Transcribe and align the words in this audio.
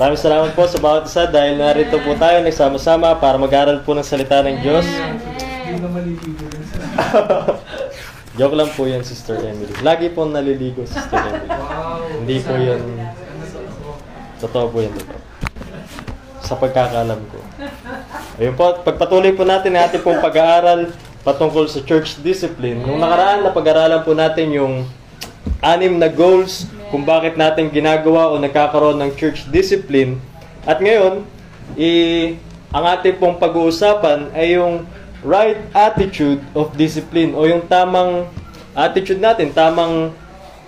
Maraming 0.00 0.16
salamat 0.16 0.56
po 0.56 0.64
sa 0.64 0.80
bawat 0.80 1.12
isa 1.12 1.28
dahil 1.28 1.60
narito 1.60 2.00
po 2.00 2.16
tayo 2.16 2.40
nagsama-sama 2.40 3.12
para 3.20 3.36
mag-aral 3.36 3.84
po 3.84 3.92
ng 3.92 4.00
salita 4.00 4.40
ng 4.40 4.56
Diyos. 4.64 4.88
Joke 8.40 8.56
lang 8.56 8.72
po 8.72 8.88
yan, 8.88 9.04
Sister 9.04 9.36
Emily. 9.36 9.68
Lagi 9.84 10.08
po 10.08 10.24
naliligo, 10.24 10.88
Sister 10.88 11.20
Emily. 11.20 11.52
Wow. 11.52 12.16
Hindi 12.16 12.36
po 12.40 12.52
yun, 12.56 12.80
totoo 14.40 14.72
po 14.72 14.80
yan, 14.80 14.96
totoo. 14.96 15.20
Sa 16.48 16.56
pagkakalam 16.56 17.20
ko. 17.28 17.36
Ayun 18.40 18.56
po, 18.56 18.80
pagpatuloy 18.80 19.36
po 19.36 19.44
natin 19.44 19.76
ang 19.76 19.84
ating 19.84 20.00
pag-aaral 20.00 20.96
patungkol 21.20 21.68
sa 21.68 21.84
church 21.84 22.24
discipline. 22.24 22.80
Nung 22.88 23.04
nakaraan, 23.04 23.44
napag-aralan 23.44 24.00
po 24.00 24.16
natin 24.16 24.48
yung 24.48 24.88
anim 25.60 25.92
na 26.00 26.08
goals 26.08 26.72
kung 26.90 27.06
bakit 27.06 27.38
natin 27.38 27.70
ginagawa 27.70 28.28
o 28.30 28.36
nagkakaroon 28.36 28.98
ng 28.98 29.10
church 29.14 29.46
discipline. 29.48 30.18
At 30.66 30.82
ngayon, 30.82 31.24
i 31.78 31.90
ang 32.70 32.84
ating 32.86 33.18
pong 33.18 33.38
pag-uusapan 33.38 34.30
ay 34.34 34.58
yung 34.58 34.86
right 35.26 35.58
attitude 35.74 36.42
of 36.54 36.74
discipline 36.78 37.34
o 37.34 37.46
yung 37.46 37.66
tamang 37.66 38.26
attitude 38.74 39.18
natin, 39.18 39.50
tamang 39.50 40.14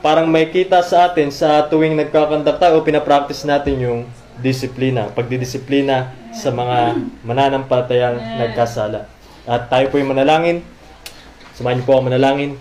parang 0.02 0.26
may 0.26 0.50
kita 0.50 0.82
sa 0.82 1.10
atin 1.10 1.30
sa 1.30 1.62
tuwing 1.70 1.94
nagkakandak 1.94 2.58
tayo 2.58 2.82
o 2.82 2.86
pinapractice 2.86 3.46
natin 3.46 3.78
yung 3.78 4.00
disiplina, 4.42 5.06
pagdidisiplina 5.14 6.10
sa 6.34 6.50
mga 6.50 6.98
mananampalatayang 7.22 8.18
nagkasala. 8.42 9.06
At 9.46 9.70
tayo 9.70 9.86
po 9.90 10.02
yung 10.02 10.10
manalangin. 10.10 10.66
Samahan 11.54 11.78
niyo 11.78 11.86
po 11.86 11.98
ako 11.98 12.10
manalangin. 12.10 12.58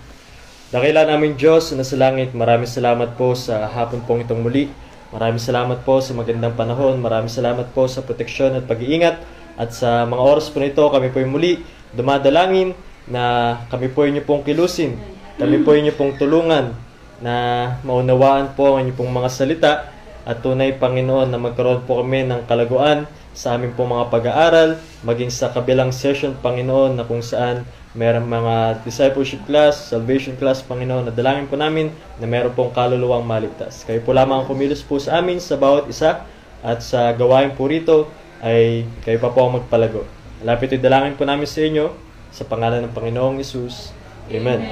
Dakila 0.71 1.03
namin 1.03 1.35
Diyos 1.35 1.75
na 1.75 1.83
sa 1.83 1.99
langit, 1.99 2.31
maraming 2.31 2.63
salamat 2.63 3.19
po 3.19 3.35
sa 3.35 3.67
hapon 3.67 4.07
pong 4.07 4.23
itong 4.23 4.39
muli. 4.39 4.71
Maraming 5.11 5.43
salamat 5.43 5.83
po 5.83 5.99
sa 5.99 6.15
magandang 6.15 6.55
panahon. 6.55 6.95
Maraming 6.95 7.27
salamat 7.27 7.75
po 7.75 7.91
sa 7.91 7.99
proteksyon 7.99 8.55
at 8.55 8.63
pag-iingat. 8.71 9.19
At 9.59 9.75
sa 9.75 10.07
mga 10.07 10.23
oras 10.23 10.47
po 10.47 10.63
nito, 10.63 10.79
kami 10.87 11.11
po 11.11 11.19
yung 11.19 11.35
muli 11.35 11.59
dumadalangin 11.91 12.71
na 13.03 13.59
kami 13.67 13.91
po 13.91 14.07
inyo 14.07 14.23
pong 14.23 14.47
kilusin. 14.47 14.95
Kami 15.35 15.59
po 15.59 15.75
inyo 15.75 15.91
pong 15.91 16.15
tulungan 16.15 16.71
na 17.19 17.35
maunawaan 17.83 18.55
po 18.55 18.79
ang 18.79 18.87
inyo 18.87 18.95
pong 18.95 19.11
mga 19.11 19.27
salita 19.27 19.91
at 20.23 20.39
tunay 20.39 20.71
Panginoon 20.79 21.35
na 21.35 21.35
magkaroon 21.35 21.83
po 21.83 21.99
kami 21.99 22.23
ng 22.23 22.47
kalaguan 22.47 23.11
sa 23.31 23.55
aming 23.55 23.71
pong 23.75 23.95
mga 23.95 24.11
pag-aaral, 24.11 24.69
maging 25.07 25.31
sa 25.31 25.51
kabilang 25.55 25.95
session 25.95 26.35
Panginoon 26.39 26.99
na 26.99 27.07
kung 27.07 27.23
saan 27.23 27.63
meron 27.91 28.27
mga 28.27 28.83
discipleship 28.87 29.43
class, 29.47 29.91
salvation 29.91 30.35
class 30.39 30.63
Panginoon, 30.63 31.07
na 31.07 31.13
dalangin 31.15 31.47
po 31.47 31.59
namin 31.59 31.91
na 32.19 32.27
meron 32.27 32.55
pong 32.55 32.71
kaluluwang 32.71 33.23
maligtas. 33.23 33.83
Kayo 33.83 33.99
po 34.03 34.15
lamang 34.15 34.43
ang 34.43 34.47
kumilos 34.47 34.83
po 34.83 34.99
sa 34.99 35.19
amin 35.19 35.39
sa 35.39 35.59
bawat 35.59 35.87
isa 35.91 36.23
at 36.63 36.79
sa 36.79 37.11
gawain 37.15 37.51
po 37.55 37.67
rito 37.67 38.07
ay 38.39 38.87
kayo 39.03 39.19
pa 39.19 39.31
po 39.31 39.47
ang 39.47 39.59
magpalago. 39.59 40.07
Lapit 40.41 40.73
ito'y 40.73 40.81
dalangin 40.81 41.15
po 41.19 41.27
namin 41.27 41.45
sa 41.45 41.61
inyo 41.61 41.93
sa 42.31 42.43
pangalan 42.47 42.87
ng 42.87 42.93
Panginoong 42.95 43.37
Isus. 43.43 43.91
Amen. 44.31 44.63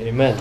Amen. 0.00 0.34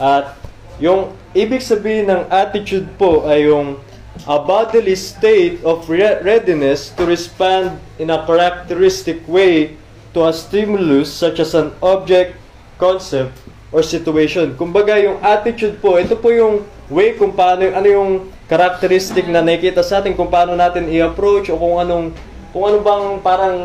At 0.00 0.34
yung 0.82 1.14
ibig 1.36 1.62
sabihin 1.62 2.10
ng 2.10 2.26
attitude 2.32 2.88
po 2.98 3.28
ay 3.28 3.46
yung 3.46 3.78
a 4.24 4.38
bodily 4.38 4.94
state 4.94 5.58
of 5.66 5.90
re- 5.90 6.22
readiness 6.22 6.94
to 6.94 7.02
respond 7.04 7.76
in 7.98 8.10
a 8.14 8.22
characteristic 8.24 9.20
way 9.26 9.76
to 10.14 10.24
a 10.24 10.32
stimulus 10.32 11.10
such 11.10 11.42
as 11.42 11.52
an 11.58 11.74
object, 11.82 12.38
concept, 12.78 13.34
or 13.74 13.82
situation. 13.82 14.54
Kumbaga, 14.54 14.94
yung 15.02 15.18
attitude 15.18 15.82
po, 15.82 15.98
ito 15.98 16.14
po 16.14 16.30
yung 16.30 16.62
way 16.86 17.18
kung 17.18 17.34
paano, 17.34 17.66
ano 17.74 17.88
yung 17.90 18.10
characteristic 18.46 19.26
na 19.26 19.42
nakikita 19.42 19.82
sa 19.82 19.98
atin, 19.98 20.14
kung 20.14 20.30
paano 20.30 20.54
natin 20.54 20.86
i-approach 20.86 21.50
o 21.50 21.58
kung 21.58 21.82
anong, 21.82 22.14
kung 22.54 22.64
ano 22.70 22.78
bang 22.78 23.06
parang, 23.18 23.56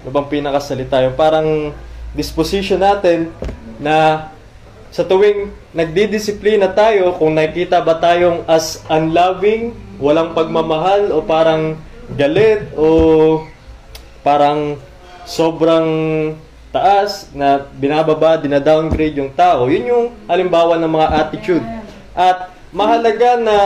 ano 0.00 0.10
bang 0.10 0.28
pinakasalita, 0.32 1.04
yung 1.04 1.16
parang 1.18 1.76
disposition 2.16 2.80
natin 2.80 3.28
na 3.76 4.28
sa 4.94 5.02
tuwing 5.02 5.50
nagdidisiplina 5.74 6.70
tayo, 6.70 7.18
kung 7.18 7.34
nakikita 7.34 7.82
ba 7.82 7.98
tayong 7.98 8.46
as 8.46 8.78
unloving, 8.86 9.74
walang 9.98 10.30
pagmamahal, 10.38 11.10
o 11.10 11.18
parang 11.18 11.74
galit, 12.14 12.62
o 12.78 13.42
parang 14.22 14.78
sobrang 15.26 15.90
taas 16.70 17.26
na 17.34 17.66
binababa, 17.74 18.38
dinadowngrade 18.38 19.18
yung 19.18 19.34
tao. 19.34 19.66
Yun 19.66 19.90
yung 19.90 20.06
halimbawa 20.30 20.78
ng 20.78 20.86
mga 20.94 21.08
attitude. 21.26 21.66
At 22.14 22.54
mahalaga 22.70 23.34
na 23.34 23.58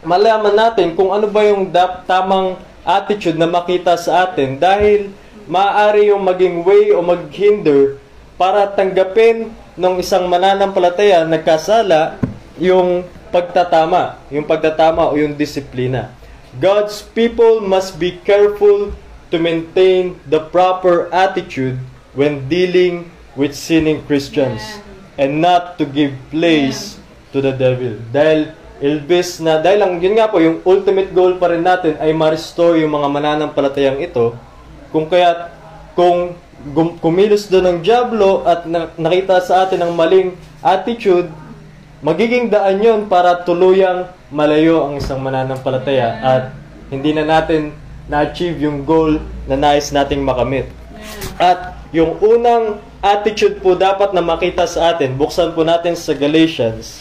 malaman 0.00 0.56
natin 0.56 0.96
kung 0.96 1.12
ano 1.12 1.28
ba 1.28 1.44
yung 1.44 1.68
dap- 1.68 2.08
tamang 2.08 2.56
attitude 2.80 3.36
na 3.36 3.44
makita 3.44 3.92
sa 4.00 4.24
atin 4.24 4.56
dahil 4.56 5.12
maaari 5.44 6.08
yung 6.08 6.24
maging 6.24 6.64
way 6.64 6.96
o 6.96 7.04
maghinder 7.04 8.00
para 8.40 8.64
tanggapin 8.72 9.52
ng 9.78 9.94
isang 10.02 10.26
mananampalataya 10.26 11.26
nagkasala 11.26 12.18
yung 12.58 13.06
pagtatama, 13.30 14.18
yung 14.28 14.46
pagtatama 14.46 15.10
o 15.10 15.14
yung 15.14 15.38
disiplina. 15.38 16.10
God's 16.58 17.06
people 17.14 17.62
must 17.62 17.96
be 18.02 18.18
careful 18.26 18.90
to 19.30 19.36
maintain 19.38 20.18
the 20.26 20.42
proper 20.50 21.06
attitude 21.14 21.78
when 22.18 22.50
dealing 22.50 23.06
with 23.38 23.54
sinning 23.54 24.02
Christians 24.10 24.82
and 25.14 25.38
not 25.38 25.78
to 25.78 25.86
give 25.86 26.10
place 26.34 26.98
to 27.30 27.38
the 27.38 27.54
devil. 27.54 27.94
Dahil 28.10 28.50
ilbis 28.82 29.38
na, 29.38 29.62
dahil 29.62 29.78
lang, 29.78 29.92
yun 30.02 30.18
nga 30.18 30.26
po, 30.26 30.42
yung 30.42 30.58
ultimate 30.66 31.14
goal 31.14 31.38
pa 31.38 31.54
rin 31.54 31.62
natin 31.62 31.94
ay 32.02 32.10
ma-restore 32.10 32.82
yung 32.82 32.98
mga 32.98 33.08
mananampalatayang 33.08 34.02
ito. 34.02 34.34
Kung 34.90 35.06
kaya, 35.06 35.54
kung 35.94 36.34
kumilos 37.00 37.48
doon 37.48 37.64
ng 37.66 37.78
Diablo 37.80 38.44
at 38.44 38.68
na- 38.68 38.92
nakita 39.00 39.40
sa 39.40 39.64
atin 39.64 39.80
ang 39.80 39.96
maling 39.96 40.36
attitude, 40.60 41.32
magiging 42.04 42.52
daan 42.52 42.80
yon 42.80 43.00
para 43.08 43.40
tuluyang 43.44 44.08
malayo 44.28 44.84
ang 44.88 45.00
isang 45.00 45.20
mananampalataya 45.24 46.08
at 46.20 46.42
hindi 46.92 47.16
na 47.16 47.24
natin 47.24 47.72
na-achieve 48.10 48.60
yung 48.60 48.84
goal 48.84 49.22
na 49.48 49.56
nais 49.56 49.88
nating 49.94 50.20
makamit. 50.20 50.68
At 51.40 51.80
yung 51.94 52.20
unang 52.20 52.82
attitude 53.00 53.64
po 53.64 53.72
dapat 53.72 54.12
na 54.12 54.20
makita 54.20 54.68
sa 54.68 54.92
atin, 54.92 55.16
buksan 55.16 55.56
po 55.56 55.64
natin 55.64 55.96
sa 55.96 56.12
Galatians. 56.12 57.00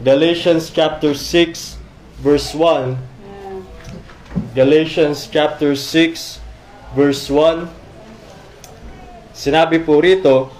Galatians 0.00 0.72
chapter 0.72 1.12
6 1.12 1.76
verse 2.24 2.50
1. 2.56 2.96
Galatians 4.56 5.28
chapter 5.28 5.76
6 5.76 6.40
verse 6.96 7.26
1. 7.28 7.83
Sinabi 9.34 9.82
po 9.82 9.98
rito, 9.98 10.54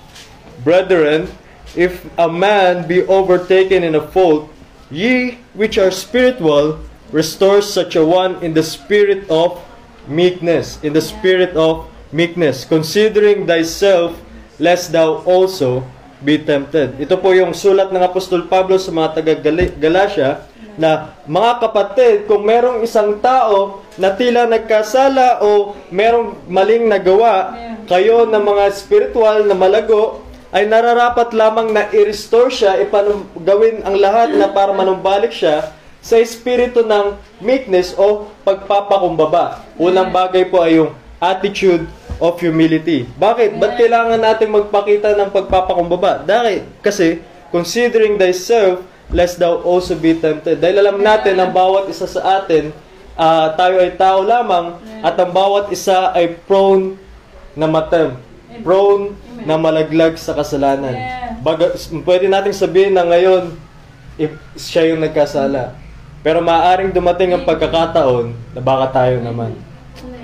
Brethren, 0.67 1.31
if 1.79 2.03
a 2.19 2.27
man 2.27 2.91
be 2.91 3.07
overtaken 3.07 3.87
in 3.87 3.95
a 3.95 4.03
fault, 4.03 4.51
ye 4.91 5.39
which 5.55 5.79
are 5.79 5.95
spiritual, 5.95 6.83
restore 7.15 7.63
such 7.63 7.95
a 7.95 8.03
one 8.03 8.37
in 8.43 8.53
the 8.53 8.67
spirit 8.67 9.23
of 9.31 9.63
meekness, 10.11 10.83
in 10.83 10.93
the 10.93 11.03
spirit 11.03 11.55
of 11.55 11.87
meekness, 12.11 12.67
considering 12.67 13.47
thyself, 13.47 14.19
lest 14.59 14.91
thou 14.91 15.23
also 15.23 15.87
be 16.23 16.39
tempted. 16.39 16.99
Ito 16.99 17.19
po 17.19 17.31
yung 17.31 17.55
sulat 17.55 17.95
ng 17.95 18.03
Apostol 18.03 18.51
Pablo 18.51 18.79
sa 18.79 18.91
mga 18.91 19.09
taga-Galatia 19.23 20.47
na 20.75 21.15
mga 21.25 21.53
kapatid, 21.63 22.17
kung 22.27 22.43
merong 22.43 22.83
isang 22.83 23.19
tao 23.23 23.83
na 23.95 24.11
tila 24.15 24.47
nagkasala 24.51 25.43
o 25.43 25.79
merong 25.91 26.47
maling 26.51 26.91
nagawa, 26.91 27.55
kayo 27.87 28.27
na 28.27 28.41
mga 28.43 28.65
spiritual 28.75 29.47
na 29.47 29.55
malago, 29.55 30.25
ay 30.55 30.71
nararapat 30.71 31.35
lamang 31.35 31.75
na 31.75 31.91
i-restore 31.91 32.47
siya, 32.47 32.79
ipanum- 32.79 33.27
gawin 33.43 33.83
ang 33.83 33.99
lahat 33.99 34.31
na 34.39 34.47
para 34.47 34.71
manumbalik 34.71 35.35
siya 35.35 35.75
sa 35.99 36.15
espiritu 36.21 36.87
ng 36.87 37.19
meekness 37.43 37.91
o 37.99 38.31
pagpapakumbaba. 38.47 39.67
Unang 39.75 40.15
bagay 40.15 40.47
po 40.47 40.63
ay 40.63 40.79
yung 40.79 40.95
attitude 41.19 41.91
of 42.23 42.39
humility. 42.39 43.03
Bakit? 43.19 43.59
Ba't 43.59 43.75
kailangan 43.75 44.21
natin 44.23 44.55
magpakita 44.55 45.19
ng 45.19 45.35
pagpapakumbaba? 45.35 46.23
Dahil, 46.23 46.63
kasi, 46.85 47.19
considering 47.51 48.15
thyself, 48.15 48.85
lest 49.15 49.39
thou 49.39 49.63
also 49.63 49.95
be 49.95 50.19
tempted. 50.19 50.59
Dahil 50.59 50.83
alam 50.83 50.99
natin, 50.99 51.39
ang 51.39 51.55
bawat 51.55 51.87
isa 51.87 52.11
sa 52.11 52.43
atin, 52.43 52.75
ah, 53.15 53.55
tayo 53.55 53.79
ay 53.79 53.95
tao 53.95 54.27
lamang, 54.27 54.75
at 55.01 55.15
ang 55.15 55.31
bawat 55.31 55.71
isa 55.71 56.11
ay 56.11 56.35
prone 56.45 56.99
na 57.55 57.71
matem. 57.71 58.19
Prone 58.67 59.15
na 59.47 59.55
malaglag 59.55 60.19
sa 60.19 60.35
kasalanan. 60.35 60.99
Baga, 61.47 61.79
pwede 62.03 62.27
nating 62.27 62.57
sabihin 62.59 62.99
na 62.99 63.07
ngayon, 63.07 63.55
if 64.19 64.35
siya 64.59 64.91
yung 64.91 65.03
nagkasala. 65.03 65.79
Pero 66.25 66.43
maaaring 66.43 66.91
dumating 66.91 67.37
ang 67.37 67.47
pagkakataon 67.47 68.35
na 68.57 68.61
baka 68.63 68.91
tayo 68.91 69.23
naman. 69.23 69.55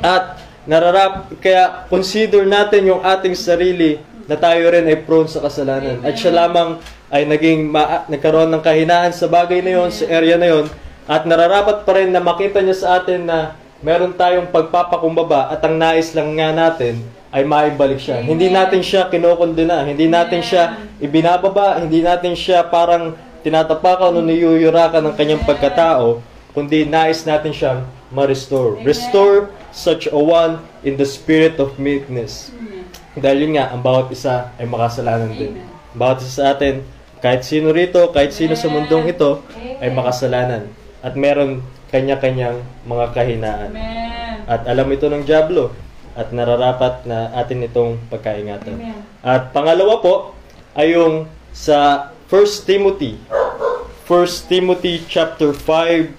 At 0.00 0.40
nararap, 0.64 1.30
kaya 1.38 1.86
consider 1.92 2.48
natin 2.48 2.90
yung 2.90 3.02
ating 3.04 3.36
sarili 3.36 4.00
na 4.30 4.38
tayo 4.38 4.70
rin 4.70 4.86
ay 4.86 5.02
prone 5.02 5.26
sa 5.26 5.42
kasalanan. 5.42 5.98
At 6.06 6.14
siya 6.14 6.30
lamang 6.30 6.78
ay 7.10 7.26
naging 7.26 7.66
ma- 7.66 8.06
nagkaroon 8.06 8.46
ng 8.54 8.62
kahinaan 8.62 9.10
sa 9.10 9.26
bagay 9.26 9.58
na 9.58 9.82
yon, 9.82 9.90
sa 9.90 10.06
area 10.06 10.38
na 10.38 10.46
yon, 10.46 10.70
At 11.10 11.26
nararapat 11.26 11.82
pa 11.82 11.98
rin 11.98 12.14
na 12.14 12.22
makita 12.22 12.62
niya 12.62 12.78
sa 12.78 13.02
atin 13.02 13.26
na 13.26 13.58
meron 13.82 14.14
tayong 14.14 14.46
pagpapakumbaba 14.54 15.50
at 15.50 15.58
ang 15.66 15.74
nais 15.74 16.14
lang 16.14 16.38
nga 16.38 16.54
natin 16.54 17.02
ay 17.34 17.42
maibalik 17.42 17.98
siya. 17.98 18.22
Amen. 18.22 18.38
Hindi 18.38 18.46
natin 18.54 18.78
siya 18.78 19.10
kinokondena, 19.10 19.82
hindi 19.90 20.06
natin 20.06 20.38
siya 20.38 20.78
ibinababa, 21.02 21.82
hindi 21.82 21.98
natin 21.98 22.38
siya 22.38 22.62
parang 22.70 23.18
tinatapakan 23.42 24.14
o 24.14 24.22
niyuyurakan 24.22 25.10
ng 25.10 25.14
kanyang 25.18 25.42
pagkatao, 25.42 26.22
kundi 26.54 26.86
nais 26.86 27.26
natin 27.26 27.50
siyang 27.50 27.80
ma-restore. 28.14 28.78
Amen. 28.78 28.86
Restore 28.86 29.50
such 29.74 30.06
a 30.06 30.18
one 30.18 30.62
in 30.86 30.94
the 30.94 31.06
spirit 31.06 31.58
of 31.58 31.74
meekness. 31.74 32.54
Amen. 32.54 32.69
Dahil 33.18 33.48
yun 33.48 33.58
nga, 33.58 33.74
ang 33.74 33.82
bawat 33.82 34.10
isa 34.14 34.54
ay 34.60 34.66
makasalanan 34.70 35.34
din. 35.34 35.58
Bawat 35.96 36.22
isa 36.22 36.42
sa 36.42 36.44
atin, 36.54 36.86
kahit 37.18 37.42
sino 37.42 37.74
rito, 37.74 38.14
kahit 38.14 38.30
sino 38.30 38.54
sa 38.54 38.70
mundong 38.70 39.10
ito, 39.10 39.42
ay 39.82 39.90
makasalanan. 39.90 40.70
At 41.02 41.18
meron 41.18 41.64
kanya-kanyang 41.90 42.62
mga 42.86 43.06
kahinaan. 43.10 43.70
Amen. 43.74 44.46
At 44.46 44.62
alam 44.70 44.86
ito 44.94 45.10
ng 45.10 45.26
Diablo. 45.26 45.74
At 46.14 46.30
nararapat 46.30 47.06
na 47.06 47.34
atin 47.34 47.66
itong 47.66 47.98
pagkaingatan. 48.10 48.78
Amen. 48.78 49.02
At 49.26 49.50
pangalawa 49.50 49.98
po, 49.98 50.14
ay 50.78 50.94
yung 50.94 51.26
sa 51.50 52.10
1 52.30 52.66
Timothy. 52.68 53.18
1 54.10 54.50
Timothy 54.50 55.06
chapter 55.06 55.54
5 55.54 56.18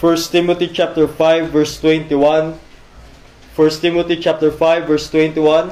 1 0.00 0.32
Timothy 0.32 0.72
chapter 0.72 1.04
5 1.04 1.52
verse 1.52 1.76
21 1.84 2.56
1 3.54 3.70
Timothy 3.78 4.18
chapter 4.18 4.50
5 4.50 4.86
verse 4.86 5.06
21 5.10 5.70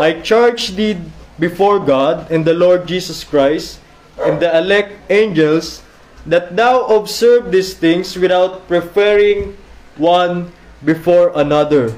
I 0.00 0.20
charge 0.20 0.76
thee 0.76 1.00
before 1.40 1.80
God 1.80 2.28
and 2.30 2.44
the 2.44 2.52
Lord 2.52 2.84
Jesus 2.84 3.24
Christ 3.24 3.80
and 4.20 4.38
the 4.38 4.52
elect 4.52 4.92
angels 5.08 5.80
that 6.28 6.56
thou 6.56 6.84
observe 6.92 7.48
these 7.48 7.72
things 7.72 8.16
without 8.16 8.68
preferring 8.68 9.56
one 9.96 10.52
before 10.84 11.32
another 11.36 11.96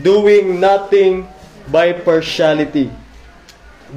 doing 0.00 0.56
nothing 0.56 1.28
by 1.68 1.92
partiality 1.92 2.88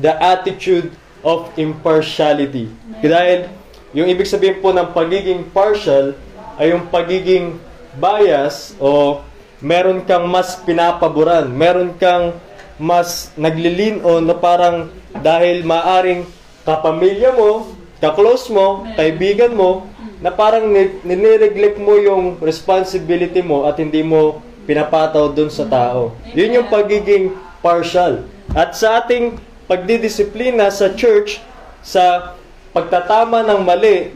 the 0.04 0.12
attitude 0.20 0.92
of 1.24 1.48
impartiality. 1.56 2.68
Dahil 3.00 3.48
yung 3.96 4.12
ibig 4.12 4.28
sabihin 4.28 4.60
po 4.60 4.76
ng 4.76 4.92
pagiging 4.92 5.48
partial 5.56 6.14
ay 6.60 6.76
yung 6.76 6.92
pagiging 6.92 7.56
bias 7.96 8.76
o 8.76 9.24
meron 9.64 10.04
kang 10.04 10.28
mas 10.28 10.60
pinapaboran, 10.64 11.48
meron 11.48 11.96
kang 11.96 12.36
mas 12.76 13.32
naglilin 13.40 14.04
o 14.04 14.20
na 14.20 14.36
parang 14.36 14.92
dahil 15.16 15.64
maaring 15.64 16.28
kapamilya 16.68 17.32
mo, 17.32 17.72
kaklose 18.04 18.52
mo, 18.52 18.84
kaibigan 19.00 19.56
mo, 19.56 19.88
na 20.20 20.32
parang 20.32 20.68
ni- 20.68 21.00
ninineglect 21.04 21.80
mo 21.80 21.96
yung 22.00 22.40
responsibility 22.42 23.40
mo 23.40 23.68
at 23.68 23.80
hindi 23.80 24.04
mo 24.04 24.44
pinapataw 24.66 25.32
dun 25.32 25.54
sa 25.54 25.70
tao. 25.70 26.18
Yun 26.34 26.62
yung 26.62 26.68
pagiging 26.68 27.36
partial. 27.62 28.26
At 28.52 28.74
sa 28.74 29.04
ating 29.04 29.38
pagdidisiplina 29.70 30.74
sa 30.74 30.92
church, 30.98 31.40
sa 31.86 32.36
pagtatama 32.74 33.46
ng 33.46 33.62
mali, 33.62 34.12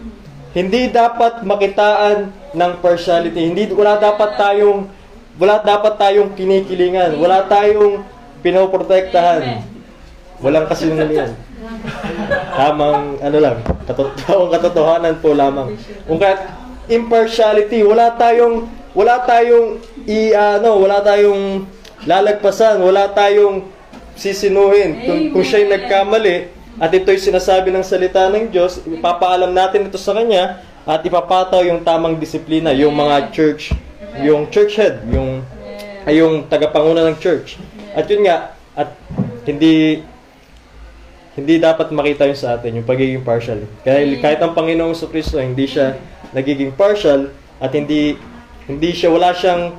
hindi 0.58 0.90
dapat 0.90 1.46
makitaan 1.46 2.34
ng 2.58 2.72
partiality. 2.82 3.40
Hindi 3.54 3.70
wala 3.70 4.02
dapat 4.02 4.34
tayong 4.36 4.90
wala 5.40 5.64
dapat 5.64 5.96
tayong 5.96 6.36
kinikilingan, 6.36 7.16
wala 7.16 7.48
tayong 7.48 8.04
pinoprotektahan. 8.44 9.64
Walang 10.40 10.68
kasinungalingan. 10.72 11.36
Tamang 12.56 13.20
ano 13.20 13.38
lang, 13.40 13.58
katotohanan 13.84 14.48
katotohanan 14.52 15.16
po 15.20 15.36
lamang. 15.36 15.76
Kung 16.08 16.20
kahit 16.20 16.44
impartiality, 16.88 17.84
wala 17.84 18.16
tayong 18.16 18.68
wala 18.96 19.24
tayong 19.24 19.80
i 20.08 20.32
ano, 20.32 20.80
wala 20.80 21.04
tayong 21.04 21.68
lalagpasan, 22.08 22.80
wala 22.80 23.12
tayong 23.12 23.68
sisinuhin. 24.16 25.04
Kung, 25.04 25.20
kung 25.36 25.44
siya'y 25.44 25.68
nagkamali 25.68 26.52
at 26.80 26.92
ito'y 26.92 27.20
sinasabi 27.20 27.72
ng 27.76 27.84
salita 27.84 28.32
ng 28.32 28.48
Diyos, 28.52 28.80
ipapaalam 28.88 29.52
natin 29.52 29.92
ito 29.92 30.00
sa 30.00 30.16
kanya 30.16 30.64
at 30.88 31.04
ipapataw 31.04 31.64
yung 31.68 31.84
tamang 31.84 32.16
disiplina, 32.16 32.72
yung 32.72 32.96
mga 32.96 33.32
church, 33.36 33.76
yung 34.22 34.50
church 34.50 34.76
head, 34.80 35.06
yung 35.10 35.46
ay 36.10 36.18
yung 36.20 36.50
tagapanguna 36.50 37.06
ng 37.12 37.18
church. 37.22 37.62
At 37.94 38.10
yun 38.10 38.26
nga, 38.26 38.58
at 38.74 38.96
hindi 39.46 40.02
hindi 41.38 41.56
dapat 41.56 41.94
makita 41.94 42.28
yun 42.28 42.36
sa 42.36 42.60
atin, 42.60 42.82
yung 42.82 42.88
pagiging 42.88 43.24
partial. 43.24 43.64
Kaya 43.86 44.04
kahit 44.20 44.40
ang 44.44 44.52
Panginoong 44.58 44.98
sa 44.98 45.08
Kristo, 45.08 45.40
hindi 45.40 45.70
siya 45.70 45.96
nagiging 46.36 46.76
partial 46.76 47.32
at 47.64 47.72
hindi 47.72 48.20
hindi 48.70 48.92
siya, 48.94 49.10
wala 49.10 49.34
siyang 49.34 49.78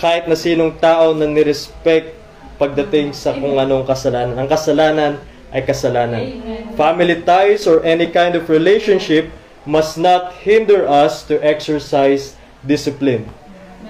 kahit 0.00 0.24
na 0.24 0.38
sinong 0.38 0.80
tao 0.80 1.12
na 1.12 1.28
nirespect 1.28 2.16
pagdating 2.56 3.12
sa 3.12 3.36
kung 3.36 3.56
anong 3.60 3.84
kasalanan. 3.84 4.36
Ang 4.36 4.48
kasalanan 4.48 5.12
ay 5.52 5.60
kasalanan. 5.66 6.24
Amen. 6.24 6.72
Family 6.78 7.20
ties 7.20 7.68
or 7.68 7.84
any 7.84 8.08
kind 8.08 8.32
of 8.38 8.48
relationship 8.48 9.28
must 9.68 10.00
not 10.00 10.32
hinder 10.40 10.88
us 10.88 11.26
to 11.28 11.36
exercise 11.44 12.38
discipline. 12.64 13.28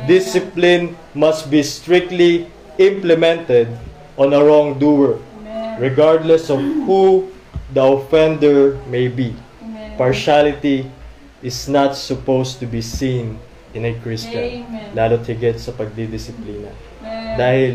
Discipline 0.07 0.97
must 1.13 1.51
be 1.51 1.63
strictly 1.63 2.49
implemented 2.81 3.69
on 4.17 4.33
a 4.33 4.41
wrongdoer, 4.41 5.21
Amen. 5.41 5.81
regardless 5.81 6.49
of 6.49 6.61
who 6.61 7.29
the 7.73 7.83
offender 7.83 8.81
may 8.89 9.09
be. 9.09 9.37
Amen. 9.63 9.97
Partiality 9.97 10.89
is 11.41 11.69
not 11.69 11.97
supposed 11.97 12.61
to 12.61 12.67
be 12.67 12.81
seen 12.81 13.41
in 13.73 13.87
a 13.87 13.95
Christian, 14.01 14.67
Amen. 14.67 14.93
lalo't 14.97 15.25
higit 15.25 15.57
sa 15.57 15.71
pagdidisiplina. 15.73 16.73
Amen. 17.01 17.35
Dahil 17.39 17.73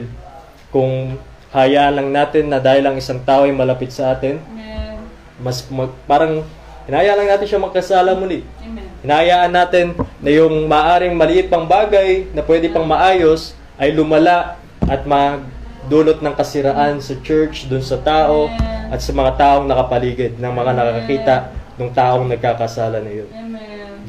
kung 0.70 1.18
hayaan 1.56 1.94
lang 2.04 2.10
natin 2.12 2.52
na 2.52 2.60
dahil 2.60 2.84
ang 2.84 2.98
isang 3.00 3.22
tao 3.24 3.48
ay 3.48 3.56
malapit 3.56 3.90
sa 3.94 4.12
atin, 4.12 4.42
Amen. 4.52 5.00
mas 5.40 5.64
mag, 5.72 5.94
parang 6.06 6.44
hinayaan 6.86 7.24
lang 7.24 7.30
natin 7.38 7.48
siya 7.48 7.62
magkasala 7.62 8.14
muli. 8.18 8.44
Amen. 8.62 8.85
Hinayaan 9.06 9.54
natin 9.54 9.94
na 10.18 10.34
yung 10.34 10.66
maaring 10.66 11.14
maliit 11.14 11.46
pang 11.46 11.70
bagay 11.70 12.26
na 12.34 12.42
pwede 12.42 12.74
pang 12.74 12.90
maayos 12.90 13.54
ay 13.78 13.94
lumala 13.94 14.58
at 14.90 15.06
magdulot 15.06 16.26
ng 16.26 16.34
kasiraan 16.34 16.98
sa 16.98 17.14
church, 17.22 17.70
dun 17.70 17.86
sa 17.86 18.02
tao, 18.02 18.50
at 18.90 18.98
sa 18.98 19.14
mga 19.14 19.38
taong 19.38 19.70
nakapaligid, 19.70 20.42
ng 20.42 20.50
mga 20.50 20.72
nakakakita 20.74 21.36
ng 21.78 21.90
taong 21.94 22.26
nagkakasala 22.34 22.98
na 22.98 23.12
yun. 23.14 23.30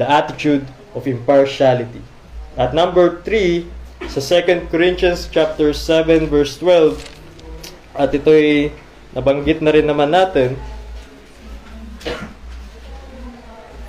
The 0.00 0.08
attitude 0.08 0.64
of 0.96 1.04
impartiality. 1.04 2.00
At 2.56 2.72
number 2.72 3.20
3, 3.20 3.68
sa 4.08 4.24
2 4.24 4.72
Corinthians 4.72 5.28
chapter 5.28 5.76
7 5.76 6.24
verse 6.24 6.56
12, 6.56 7.04
at 8.00 8.16
ito'y 8.16 8.72
nabanggit 9.12 9.60
na 9.60 9.76
rin 9.76 9.84
naman 9.84 10.08
natin, 10.08 10.56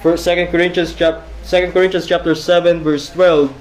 For 0.07 0.15
2 0.15 0.47
Corinthians 0.55 0.95
chap 0.95 1.27
2 1.51 1.75
Corinthians 1.75 2.07
chapter 2.07 2.31
7 2.31 2.79
verse 2.79 3.11
12 3.11 3.51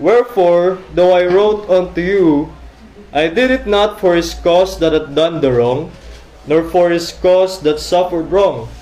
Wherefore 0.00 0.80
though 0.96 1.12
I 1.12 1.28
wrote 1.28 1.68
unto 1.68 2.00
you 2.00 2.48
I 3.12 3.28
did 3.28 3.52
it 3.52 3.68
not 3.68 4.00
for 4.00 4.16
his 4.16 4.32
cause 4.32 4.80
that 4.80 4.96
had 4.96 5.12
done 5.12 5.44
the 5.44 5.52
wrong 5.52 5.92
nor 6.48 6.64
for 6.64 6.88
his 6.88 7.12
cause 7.12 7.60
that 7.68 7.76
suffered 7.76 8.32
wrong 8.32 8.72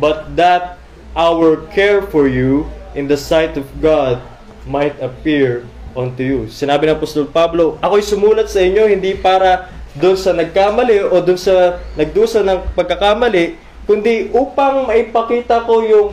but 0.00 0.40
that 0.40 0.80
our 1.12 1.60
care 1.76 2.00
for 2.00 2.24
you 2.24 2.72
in 2.96 3.04
the 3.04 3.20
sight 3.20 3.60
of 3.60 3.68
God 3.84 4.24
might 4.64 4.96
appear 5.04 5.68
unto 5.92 6.24
you. 6.24 6.38
Sinabi 6.48 6.88
ng 6.88 6.96
Apostol 6.96 7.28
Pablo, 7.28 7.76
ako'y 7.84 8.00
sumulat 8.00 8.48
sa 8.48 8.64
inyo 8.64 8.88
hindi 8.88 9.20
para 9.20 9.68
doon 9.92 10.16
sa 10.16 10.32
nagkamali 10.32 11.12
o 11.12 11.20
doon 11.20 11.36
sa 11.36 11.84
nagdusa 11.92 12.40
ng 12.40 12.72
pagkakamali, 12.72 13.63
kundi 13.84 14.32
upang 14.32 14.88
maipakita 14.88 15.64
ko 15.64 15.84
yung 15.84 16.08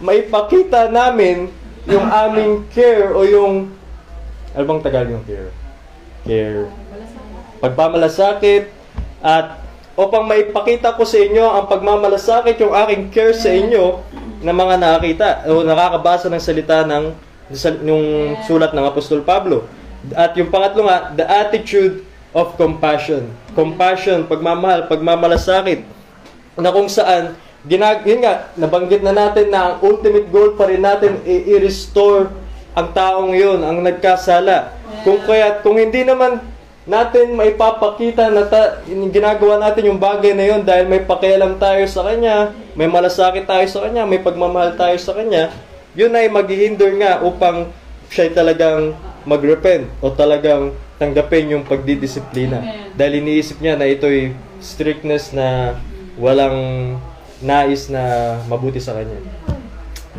maipakita 0.00 0.88
namin 0.88 1.50
yung 1.88 2.06
aming 2.06 2.64
care 2.70 3.10
o 3.12 3.26
yung 3.26 3.72
ano 4.50 4.64
bang 4.66 4.82
Tagalog 4.82 5.14
yung 5.14 5.26
care? 5.26 5.50
Care. 6.26 6.66
Pagmamalasakit 7.62 8.66
at 9.22 9.62
upang 9.94 10.26
maipakita 10.26 10.96
ko 10.96 11.06
sa 11.06 11.18
inyo 11.20 11.44
ang 11.44 11.66
pagmamalasakit 11.70 12.58
yung 12.58 12.74
aking 12.74 13.02
care 13.14 13.36
sa 13.36 13.52
inyo 13.52 14.02
na 14.40 14.50
mga 14.50 14.74
nakakita 14.80 15.28
o 15.52 15.62
nakakabasa 15.62 16.26
ng 16.32 16.42
salita 16.42 16.82
ng 16.88 17.14
yung 17.84 18.34
sulat 18.46 18.72
ng 18.72 18.84
Apostol 18.86 19.22
Pablo. 19.22 19.66
At 20.16 20.32
yung 20.38 20.48
pangatlo 20.48 20.88
nga, 20.88 21.12
the 21.12 21.26
attitude 21.26 22.06
of 22.32 22.56
compassion. 22.56 23.28
Compassion, 23.52 24.24
pagmamahal, 24.24 24.88
pagmamalasakit 24.88 25.99
na 26.60 26.72
kung 26.72 26.88
saan 26.88 27.36
ginag 27.64 28.04
yun 28.08 28.24
nga 28.24 28.48
nabanggit 28.56 29.04
na 29.04 29.12
natin 29.12 29.52
na 29.52 29.60
ang 29.60 29.74
ultimate 29.84 30.28
goal 30.32 30.56
pa 30.56 30.68
rin 30.68 30.80
natin 30.80 31.20
i-restore 31.24 32.32
ang 32.70 32.88
taong 32.94 33.34
yun, 33.34 33.60
ang 33.60 33.82
nagkasala. 33.82 34.78
Kung 35.02 35.20
kaya 35.26 35.58
kung 35.60 35.76
hindi 35.76 36.06
naman 36.06 36.38
natin 36.86 37.34
maipapakita 37.36 38.30
na 38.30 38.46
ta, 38.46 38.82
ginagawa 38.86 39.58
natin 39.60 39.90
yung 39.90 40.00
bagay 40.00 40.32
na 40.32 40.46
yun 40.46 40.62
dahil 40.62 40.86
may 40.86 41.02
pakialam 41.02 41.58
tayo 41.58 41.82
sa 41.86 42.06
Kanya, 42.06 42.54
may 42.78 42.86
malasakit 42.86 43.44
tayo 43.44 43.66
sa 43.66 43.86
Kanya, 43.86 44.06
may 44.06 44.22
pagmamahal 44.22 44.78
tayo 44.78 44.96
sa 44.96 45.12
Kanya, 45.14 45.50
yun 45.94 46.14
ay 46.14 46.30
maghihinder 46.30 46.94
nga 47.02 47.12
upang 47.20 47.70
siya 48.10 48.30
talagang 48.30 48.94
mag-repent 49.26 49.86
o 50.00 50.10
talagang 50.10 50.74
tanggapin 50.98 51.52
yung 51.52 51.64
pagdidisiplina. 51.66 52.58
Amen. 52.62 52.94
Dahil 52.96 53.22
iniisip 53.22 53.60
niya 53.62 53.78
na 53.78 53.86
ito'y 53.86 54.34
strictness 54.58 55.30
na 55.34 55.78
walang 56.20 56.58
nais 57.40 57.88
na 57.88 58.36
mabuti 58.46 58.78
sa 58.78 58.92
Kanya. 58.92 59.16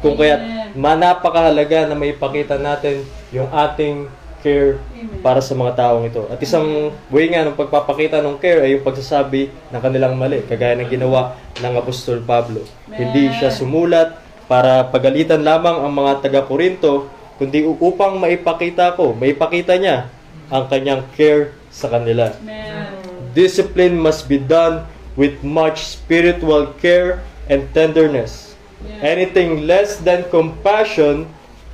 Kung 0.01 0.17
kaya 0.17 0.41
manapakahalaga 0.73 1.85
na 1.85 1.93
maipakita 1.93 2.57
natin 2.57 3.05
yung 3.29 3.45
ating 3.53 4.09
care 4.41 4.81
para 5.21 5.37
sa 5.39 5.53
mga 5.53 5.77
taong 5.77 6.09
ito. 6.09 6.25
At 6.27 6.41
isang 6.41 6.89
way 7.13 7.29
nga 7.29 7.45
ng 7.45 7.53
pagpapakita 7.53 8.25
ng 8.25 8.41
care 8.41 8.65
ay 8.65 8.75
yung 8.75 8.83
pagsasabi 8.83 9.53
ng 9.69 9.81
kanilang 9.81 10.17
mali, 10.17 10.41
kagaya 10.41 10.73
ng 10.81 10.89
ginawa 10.89 11.37
ng 11.61 11.73
Apostol 11.77 12.25
Pablo. 12.25 12.65
Hindi 12.89 13.29
siya 13.37 13.53
sumulat 13.53 14.17
para 14.49 14.89
pagalitan 14.89 15.45
lamang 15.45 15.85
ang 15.85 15.93
mga 15.93 16.25
taga-Korinto, 16.25 17.07
kundi 17.37 17.63
upang 17.63 18.17
maipakita 18.17 18.97
ko, 18.97 19.13
maipakita 19.13 19.77
niya 19.77 20.09
ang 20.49 20.67
kanyang 20.67 21.05
care 21.15 21.53
sa 21.69 21.87
kanila. 21.87 22.33
Discipline 23.31 23.95
must 23.95 24.27
be 24.27 24.41
done 24.41 24.83
with 25.19 25.43
much 25.43 25.83
spiritual 25.87 26.71
care 26.79 27.23
and 27.51 27.67
tenderness. 27.75 28.55
Yeah. 28.81 29.13
Anything 29.15 29.67
less 29.67 29.99
than 30.01 30.25
compassion 30.31 31.27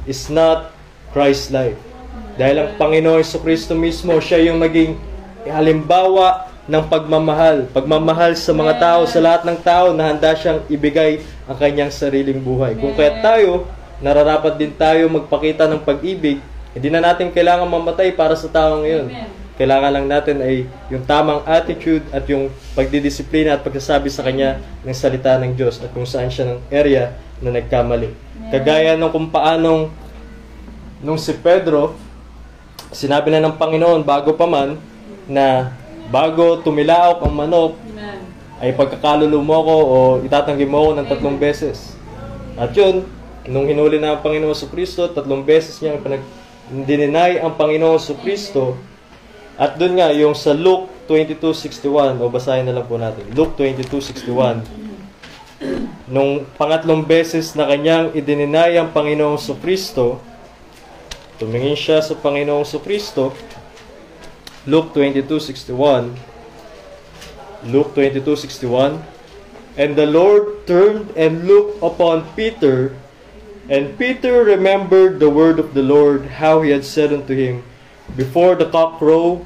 is 0.10 0.28
not 0.28 0.74
Christ-like. 1.14 1.78
Dahil 2.38 2.56
ang 2.62 2.70
Panginoon 2.78 3.22
Yeso 3.22 3.42
Kristo 3.42 3.74
mismo, 3.74 4.18
siya 4.22 4.52
yung 4.52 4.62
naging 4.62 4.98
halimbawa 5.50 6.52
ng 6.68 6.84
pagmamahal. 6.86 7.72
Pagmamahal 7.72 8.36
sa 8.36 8.52
mga 8.52 8.74
tao, 8.78 9.02
sa 9.08 9.20
lahat 9.24 9.48
ng 9.48 9.58
tao 9.64 9.96
na 9.96 10.12
handa 10.12 10.36
siyang 10.36 10.62
ibigay 10.68 11.24
ang 11.48 11.58
kanyang 11.58 11.90
sariling 11.90 12.44
buhay. 12.44 12.76
Kung 12.76 12.94
kaya 12.94 13.24
tayo, 13.24 13.66
nararapat 14.04 14.60
din 14.60 14.76
tayo 14.76 15.08
magpakita 15.10 15.66
ng 15.66 15.82
pag-ibig, 15.82 16.38
hindi 16.78 16.88
na 16.94 17.02
natin 17.02 17.34
kailangan 17.34 17.66
mamatay 17.66 18.14
para 18.14 18.38
sa 18.38 18.46
taong 18.52 18.86
ngayon. 18.86 19.08
Amen. 19.10 19.47
Kailangan 19.58 19.90
lang 19.90 20.06
natin 20.06 20.38
ay 20.38 20.70
yung 20.94 21.02
tamang 21.10 21.42
attitude 21.50 22.06
at 22.14 22.30
yung 22.30 22.54
pagdidisiplina 22.78 23.58
at 23.58 23.66
pagsasabi 23.66 24.06
sa 24.14 24.22
kanya 24.22 24.62
ng 24.86 24.94
salita 24.94 25.34
ng 25.42 25.58
Diyos 25.58 25.82
at 25.82 25.90
kung 25.98 26.06
saan 26.06 26.30
siya 26.30 26.54
ng 26.54 26.60
area 26.70 27.18
na 27.42 27.50
nagkamali. 27.50 28.14
Kagaya 28.54 28.94
nung 28.94 29.10
kung 29.10 29.34
paanong 29.34 29.90
nung 31.02 31.18
si 31.18 31.34
Pedro, 31.34 31.98
sinabi 32.94 33.34
na 33.34 33.42
ng 33.50 33.58
Panginoon 33.58 34.06
bago 34.06 34.38
pa 34.38 34.46
man 34.46 34.78
na 35.26 35.74
bago 36.14 36.62
tumilaok 36.62 37.26
ang 37.26 37.34
manok 37.34 37.74
ay 38.58 38.74
pagkakalulo 38.74 39.38
mo 39.42 39.58
ko 39.62 39.76
o 39.78 39.98
itatanggi 40.26 40.66
mo 40.66 40.90
ko 40.90 40.90
ng 40.98 41.06
tatlong 41.06 41.38
beses. 41.38 41.94
At 42.58 42.74
yun, 42.74 43.06
nung 43.46 43.70
hinuli 43.70 44.02
na 44.02 44.18
ang 44.18 44.22
Panginoon 44.26 44.58
sa 44.58 44.66
Kristo, 44.66 45.06
tatlong 45.10 45.46
beses 45.46 45.78
niya 45.78 46.02
pinag 46.02 46.26
dininay 46.68 47.40
ang 47.40 47.54
Panginoon 47.54 48.02
sa 48.02 48.18
Kristo. 48.18 48.76
At 49.58 49.82
dun 49.82 49.98
nga, 49.98 50.14
yung 50.14 50.38
sa 50.38 50.54
Luke 50.54 51.10
22.61, 51.10 52.22
o 52.22 52.30
basahin 52.30 52.70
na 52.70 52.78
lang 52.78 52.86
po 52.86 53.02
natin. 53.02 53.26
Luke 53.34 53.58
22.61. 53.58 54.62
Nung 56.08 56.46
pangatlong 56.62 57.02
beses 57.02 57.58
na 57.58 57.66
kanyang 57.66 58.14
idininay 58.14 58.78
ang 58.78 58.94
Panginoong 58.94 59.42
Kristo, 59.60 60.22
tumingin 61.42 61.74
siya 61.74 62.06
sa 62.06 62.14
Panginoong 62.14 62.64
Kristo, 62.86 63.34
Luke 64.70 64.94
22.61, 64.94 66.38
Luke 67.66 67.98
22:61 67.98 69.02
And 69.78 69.96
the 69.96 70.06
Lord 70.06 70.66
turned 70.66 71.14
and 71.18 71.46
looked 71.50 71.82
upon 71.82 72.26
Peter 72.38 72.94
and 73.70 73.98
Peter 73.98 74.46
remembered 74.46 75.20
the 75.20 75.30
word 75.30 75.60
of 75.60 75.74
the 75.74 75.82
Lord 75.82 76.38
how 76.38 76.62
he 76.62 76.72
had 76.72 76.86
said 76.86 77.12
unto 77.12 77.34
him 77.34 77.66
before 78.16 78.56
the 78.56 78.70
cock 78.70 79.02
crow 79.02 79.44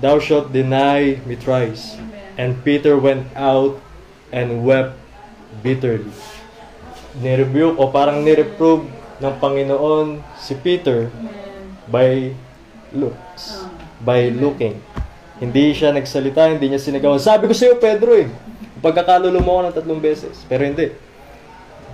thou 0.00 0.22
shalt 0.22 0.54
deny 0.54 1.18
me 1.26 1.34
thrice 1.34 1.98
and 2.38 2.54
Peter 2.62 2.94
went 2.94 3.26
out 3.34 3.82
and 4.30 4.62
wept 4.62 4.94
bitterly. 5.60 6.14
Nirebuke 7.18 7.76
o 7.76 7.90
parang 7.90 8.22
nireprove 8.22 8.86
ng 9.18 9.34
Panginoon 9.42 10.22
si 10.38 10.54
Peter 10.54 11.10
by 11.90 12.30
looks 12.94 13.66
by 14.02 14.30
looking. 14.30 14.78
Hindi 15.38 15.70
siya 15.74 15.94
nagsalita, 15.94 16.50
hindi 16.50 16.70
niya 16.70 16.82
sinigawan. 16.82 17.22
Sabi 17.22 17.46
ko 17.46 17.54
sa 17.54 17.70
iyo, 17.70 17.78
Pedro 17.78 18.10
eh, 18.14 18.26
pagkakalulo 18.82 19.38
mo 19.38 19.58
ako 19.58 19.60
ng 19.62 19.74
tatlong 19.74 20.02
beses. 20.02 20.42
Pero 20.50 20.66
hindi. 20.66 20.90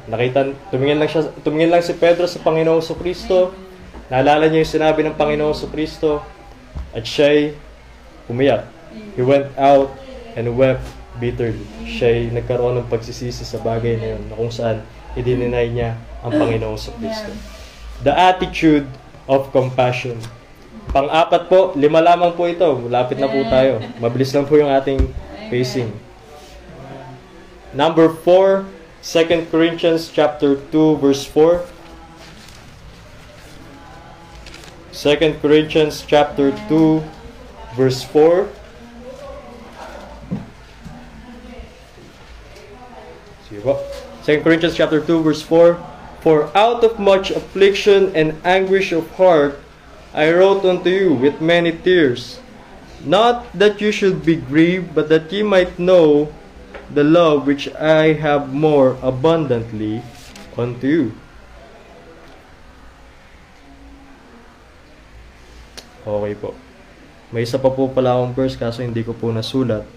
Nakita, 0.08 0.52
tumingin 0.68 1.00
lang, 1.00 1.08
siya, 1.08 1.28
tumingin 1.44 1.72
lang 1.72 1.84
si 1.84 1.96
Pedro 1.96 2.24
sa 2.28 2.40
Panginoong 2.40 2.84
sa 2.84 2.96
Kristo. 2.96 3.52
Naalala 4.14 4.46
niya 4.46 4.62
yung 4.62 4.74
sinabi 4.78 5.02
ng 5.02 5.18
Panginoong 5.18 5.58
sa 5.58 5.66
Kristo. 5.66 6.22
At 6.94 7.02
siya'y 7.02 7.58
umiyak. 8.30 8.62
He 9.18 9.26
went 9.26 9.50
out 9.58 9.90
and 10.38 10.54
wept 10.54 10.86
bitterly. 11.18 11.66
Siya'y 11.82 12.30
nagkaroon 12.30 12.78
ng 12.78 12.86
pagsisisi 12.86 13.42
sa 13.42 13.58
bagay 13.58 13.98
na 13.98 14.14
yun, 14.14 14.22
na 14.30 14.38
kung 14.38 14.54
saan 14.54 14.86
idininay 15.18 15.66
niya 15.74 15.98
ang 16.22 16.30
Panginoong 16.30 16.78
sa 16.78 16.94
Kristo. 16.94 17.34
The 18.06 18.14
attitude 18.14 18.86
of 19.26 19.50
compassion. 19.50 20.22
Pang-apat 20.94 21.50
po, 21.50 21.74
lima 21.74 21.98
lamang 21.98 22.38
po 22.38 22.46
ito. 22.46 22.86
Lapit 22.86 23.18
na 23.18 23.26
po 23.26 23.42
tayo. 23.50 23.82
Mabilis 23.98 24.30
lang 24.30 24.46
po 24.46 24.54
yung 24.54 24.70
ating 24.70 25.10
pacing. 25.50 25.90
Number 27.74 28.14
4, 28.22 28.62
2 29.02 29.50
Corinthians 29.50 30.06
chapter 30.06 30.54
2 30.70 31.02
verse 31.02 31.26
4. 31.26 31.73
2 34.94 35.42
Corinthians 35.42 36.06
chapter 36.06 36.54
2 36.70 37.02
verse 37.74 38.06
4. 38.06 38.46
Sige 43.50 43.58
po. 43.58 43.74
2 44.22 44.38
Corinthians 44.46 44.78
chapter 44.78 45.02
2 45.02 45.18
verse 45.18 45.42
4. 45.42 45.82
For 46.22 46.46
out 46.54 46.86
of 46.86 47.02
much 47.02 47.34
affliction 47.34 48.14
and 48.14 48.38
anguish 48.46 48.94
of 48.94 49.10
heart 49.18 49.58
I 50.14 50.30
wrote 50.30 50.62
unto 50.62 50.94
you 50.94 51.10
with 51.10 51.42
many 51.42 51.74
tears, 51.74 52.38
not 53.02 53.50
that 53.50 53.82
you 53.82 53.90
should 53.90 54.22
be 54.22 54.38
grieved, 54.38 54.94
but 54.94 55.10
that 55.10 55.26
ye 55.34 55.42
might 55.42 55.74
know 55.74 56.30
the 56.86 57.02
love 57.02 57.50
which 57.50 57.66
I 57.74 58.14
have 58.14 58.54
more 58.54 58.94
abundantly 59.02 60.06
unto 60.56 60.86
you. 60.86 61.23
Okay 66.04 66.34
po. 66.36 66.52
May 67.32 67.48
isa 67.48 67.56
pa 67.56 67.72
po 67.72 67.88
pala 67.88 68.12
akong 68.12 68.36
verse 68.36 68.60
kaso 68.60 68.84
hindi 68.84 69.00
ko 69.00 69.16
po 69.16 69.32
nasulat. 69.32 69.88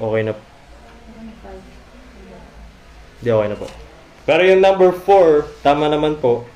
Okay 0.00 0.22
na. 0.24 0.32
Hindi, 3.20 3.28
okay 3.32 3.48
na 3.52 3.56
po. 3.56 3.68
Pero 4.24 4.40
yung 4.44 4.60
number 4.64 4.92
4, 4.92 5.64
tama 5.64 5.88
naman 5.88 6.16
po. 6.20 6.48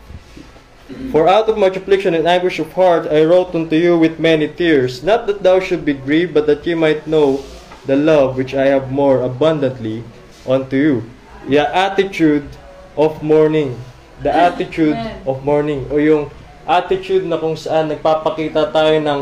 For 1.12 1.28
out 1.28 1.48
of 1.48 1.56
much 1.56 1.80
affliction 1.80 2.12
and 2.12 2.28
anguish 2.28 2.60
of 2.60 2.76
heart, 2.76 3.08
I 3.08 3.24
wrote 3.24 3.56
unto 3.56 3.76
you 3.76 3.96
with 3.96 4.20
many 4.20 4.48
tears, 4.48 5.00
not 5.00 5.24
that 5.28 5.40
thou 5.40 5.60
should 5.60 5.84
be 5.84 5.96
grieved, 5.96 6.36
but 6.36 6.44
that 6.44 6.64
ye 6.68 6.76
might 6.76 7.08
know 7.08 7.40
the 7.88 7.96
love 7.96 8.36
which 8.36 8.52
I 8.52 8.68
have 8.68 8.92
more 8.92 9.24
abundantly 9.24 10.04
unto 10.44 10.76
you. 10.76 10.96
The 11.44 11.60
attitude 11.60 12.48
of 12.96 13.20
mourning. 13.20 13.76
The 14.24 14.32
attitude 14.32 14.96
of 15.28 15.44
mourning. 15.44 15.84
O 15.92 16.00
yung 16.00 16.32
attitude 16.64 17.28
na 17.28 17.36
kung 17.36 17.54
saan 17.58 17.92
nagpapakita 17.92 18.72
tayo 18.72 18.96
ng 19.00 19.20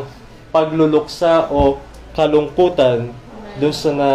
pagluluksa 0.55 1.51
o 1.51 1.83
kalungkutan 2.15 3.11
dun 3.59 3.75
sa 3.75 3.91
na 3.91 4.11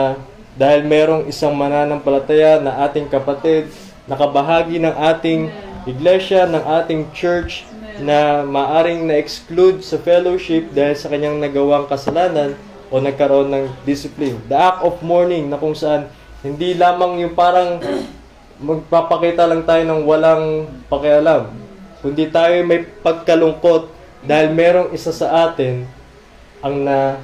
dahil 0.57 0.87
merong 0.87 1.29
isang 1.29 1.53
mananampalataya 1.53 2.57
na 2.63 2.87
ating 2.87 3.11
kapatid, 3.11 3.69
nakabahagi 4.09 4.81
ng 4.81 4.95
ating 5.13 5.53
iglesia, 5.85 6.49
ng 6.49 6.63
ating 6.81 7.13
church, 7.13 7.67
na 8.01 8.45
maaring 8.45 9.09
na-exclude 9.09 9.81
sa 9.81 9.97
fellowship 9.97 10.69
dahil 10.73 10.93
sa 10.97 11.09
kanyang 11.09 11.41
nagawang 11.41 11.89
kasalanan 11.89 12.53
o 12.93 13.01
nagkaroon 13.01 13.49
ng 13.49 13.65
discipline. 13.83 14.37
The 14.49 14.57
act 14.57 14.85
of 14.85 15.01
mourning 15.01 15.49
na 15.49 15.57
kung 15.57 15.73
saan 15.73 16.09
hindi 16.45 16.77
lamang 16.77 17.25
yung 17.25 17.33
parang 17.33 17.81
magpapakita 18.57 19.45
lang 19.45 19.65
tayo 19.65 19.83
ng 19.85 20.01
walang 20.05 20.65
pakialam, 20.89 21.53
kundi 22.01 22.29
tayo 22.29 22.61
may 22.65 22.85
pagkalungkot 22.85 23.89
dahil 24.25 24.53
merong 24.53 24.89
isa 24.93 25.13
sa 25.13 25.49
atin 25.49 25.85
ang 26.61 26.81
na 26.81 27.21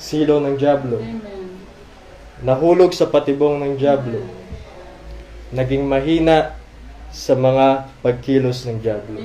silo 0.00 0.40
ng 0.40 0.56
Diablo. 0.56 1.00
Nahulog 2.44 2.92
sa 2.92 3.08
patibong 3.08 3.60
ng 3.60 3.76
Diablo, 3.76 4.20
naging 5.52 5.84
mahina 5.84 6.56
sa 7.14 7.38
mga 7.38 7.88
pagkilos 8.02 8.66
ng 8.66 8.82
Diablo. 8.82 9.20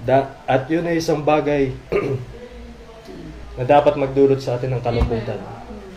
Da, 0.00 0.32
at 0.48 0.64
yun 0.72 0.88
ay 0.88 0.98
isang 0.98 1.20
bagay 1.20 1.76
na 3.60 3.64
dapat 3.68 3.94
magdulot 4.00 4.40
sa 4.40 4.56
atin 4.56 4.72
ng 4.74 4.82
kalungkutan, 4.82 5.38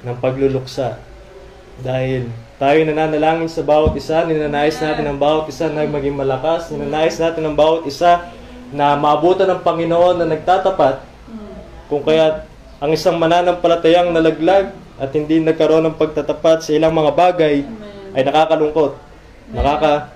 ng 0.04 0.18
pagluluksa. 0.20 1.00
Dahil 1.80 2.28
tayo 2.64 2.80
nananalangin 2.88 3.52
sa 3.52 3.60
bawat 3.60 3.92
isa, 4.00 4.24
ninanais 4.24 4.80
natin 4.80 5.04
ang 5.04 5.20
bawat 5.20 5.52
isa 5.52 5.68
na 5.68 5.84
maging 5.84 6.16
malakas, 6.16 6.72
ninanais 6.72 7.20
natin 7.20 7.44
ang 7.44 7.60
bawat 7.60 7.84
isa 7.84 8.32
na 8.72 8.96
maabutan 8.96 9.52
ng 9.52 9.60
Panginoon 9.68 10.24
na 10.24 10.32
nagtatapat, 10.32 11.04
kung 11.92 12.08
kaya 12.08 12.48
ang 12.80 12.96
isang 12.96 13.20
mananampalatayang 13.20 14.16
nalaglag 14.16 14.72
at 14.96 15.12
hindi 15.12 15.44
nagkaroon 15.44 15.92
ng 15.92 16.00
pagtatapat 16.00 16.64
sa 16.64 16.72
ilang 16.72 16.96
mga 16.96 17.12
bagay 17.12 17.68
ay 18.16 18.22
nakakalungkot. 18.24 18.96
Nakaka 19.52 20.16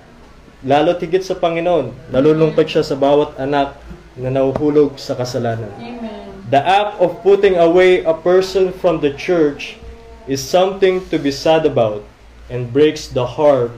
lalo 0.64 0.96
tigit 0.96 1.28
sa 1.28 1.36
Panginoon. 1.36 2.08
Nalulungkot 2.08 2.64
siya 2.64 2.80
sa 2.80 2.96
bawat 2.96 3.36
anak 3.36 3.76
na 4.16 4.32
nahuhulog 4.32 4.96
sa 4.96 5.12
kasalanan. 5.12 5.68
Amen. 5.76 6.32
The 6.48 6.64
act 6.64 6.96
of 6.96 7.20
putting 7.20 7.60
away 7.60 8.00
a 8.08 8.16
person 8.16 8.72
from 8.72 9.04
the 9.04 9.12
church 9.12 9.76
is 10.24 10.40
something 10.40 11.04
to 11.12 11.20
be 11.20 11.28
sad 11.28 11.68
about 11.68 12.08
and 12.50 12.72
breaks 12.72 13.08
the 13.08 13.24
heart 13.24 13.72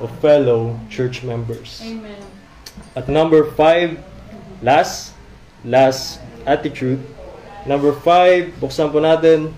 of 0.00 0.10
fellow 0.18 0.78
church 0.90 1.22
members. 1.22 1.80
Amen. 1.84 2.16
At 2.96 3.08
number 3.08 3.44
five, 3.52 4.02
last, 4.62 5.12
last 5.64 6.20
attitude. 6.46 7.00
Number 7.66 7.92
five, 7.92 8.52
buksan 8.60 8.92
po 8.92 9.00
natin 9.00 9.54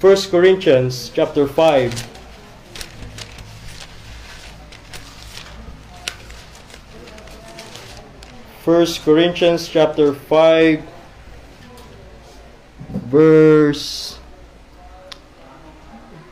1 0.00 0.32
Corinthians 0.32 1.12
chapter 1.12 1.46
5. 1.46 1.92
First 8.60 9.04
Corinthians 9.04 9.68
chapter 9.68 10.12
5 10.12 10.84
verse 13.10 14.19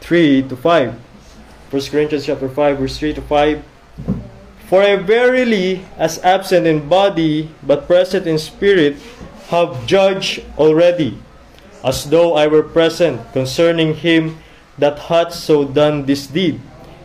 3 0.08 0.48
to 0.48 0.56
5. 0.56 0.96
1 1.68 1.82
Corinthians 1.92 2.24
chapter 2.24 2.48
5 2.48 2.78
verse 2.78 2.96
3 2.96 3.12
to 3.12 3.20
5. 3.20 3.60
For 4.64 4.80
I 4.80 4.96
verily, 4.96 5.84
as 6.00 6.16
absent 6.24 6.66
in 6.66 6.88
body, 6.88 7.52
but 7.60 7.84
present 7.84 8.26
in 8.26 8.40
spirit, 8.40 8.96
have 9.52 9.84
judged 9.84 10.40
already, 10.56 11.20
as 11.84 12.08
though 12.08 12.40
I 12.40 12.48
were 12.48 12.64
present, 12.64 13.20
concerning 13.36 14.00
him 14.00 14.40
that 14.80 15.12
hath 15.12 15.36
so 15.36 15.68
done 15.68 16.08
this 16.08 16.26
deed. 16.26 16.56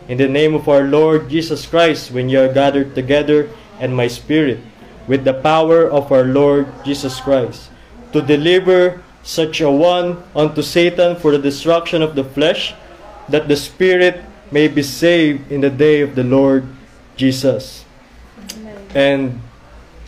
In 0.08 0.16
the 0.16 0.28
name 0.28 0.54
of 0.54 0.64
our 0.64 0.88
Lord 0.88 1.28
Jesus 1.28 1.68
Christ, 1.68 2.08
when 2.08 2.32
ye 2.32 2.40
are 2.40 2.48
gathered 2.48 2.94
together, 2.94 3.52
and 3.80 3.92
my 3.92 4.08
spirit, 4.08 4.64
with 5.06 5.28
the 5.28 5.36
power 5.36 5.84
of 5.84 6.08
our 6.08 6.24
Lord 6.24 6.72
Jesus 6.88 7.20
Christ, 7.20 7.68
to 8.16 8.24
deliver 8.24 9.04
such 9.22 9.60
a 9.60 9.68
one 9.68 10.24
unto 10.34 10.62
Satan 10.62 11.16
for 11.16 11.32
the 11.32 11.44
destruction 11.44 12.00
of 12.00 12.16
the 12.16 12.24
flesh, 12.24 12.72
that 13.28 13.48
the 13.48 13.56
spirit 13.56 14.22
may 14.50 14.68
be 14.68 14.82
saved 14.82 15.50
in 15.50 15.60
the 15.60 15.70
day 15.70 16.00
of 16.00 16.14
the 16.14 16.24
Lord 16.24 16.66
Jesus. 17.16 17.84
Amen. 18.54 18.78
And 18.94 19.22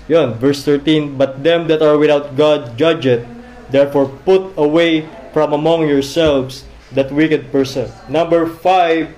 yun, 0.09 0.35
verse 0.35 0.65
13, 0.65 1.17
But 1.17 1.43
them 1.43 1.67
that 1.69 1.83
are 1.83 1.99
without 1.99 2.37
God 2.37 2.77
judge 2.79 3.07
it, 3.07 3.27
therefore 3.71 4.07
put 4.25 4.55
away 4.57 5.09
from 5.33 5.53
among 5.53 5.89
yourselves 5.89 6.65
that 6.93 7.11
wicked 7.11 7.51
person. 7.51 7.91
Number 8.09 8.47
5 8.47 9.11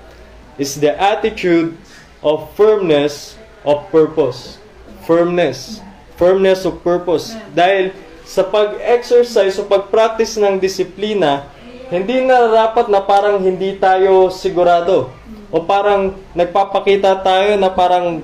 is 0.58 0.80
the 0.80 0.96
attitude 0.96 1.76
of 2.22 2.50
firmness 2.56 3.36
of 3.64 3.86
purpose. 3.90 4.58
Firmness. 5.06 5.80
Firmness 6.16 6.64
of 6.64 6.82
purpose. 6.82 7.36
Dahil 7.54 7.94
sa 8.26 8.42
pag-exercise 8.44 9.56
o 9.56 9.64
pag-practice 9.64 10.36
ng 10.36 10.58
disiplina, 10.58 11.48
hindi 11.88 12.20
nararapat 12.20 12.92
na 12.92 13.00
parang 13.00 13.40
hindi 13.40 13.76
tayo 13.80 14.28
sigurado. 14.28 15.08
O 15.48 15.64
parang 15.64 16.12
nagpapakita 16.36 17.24
tayo 17.24 17.56
na 17.56 17.72
parang 17.72 18.20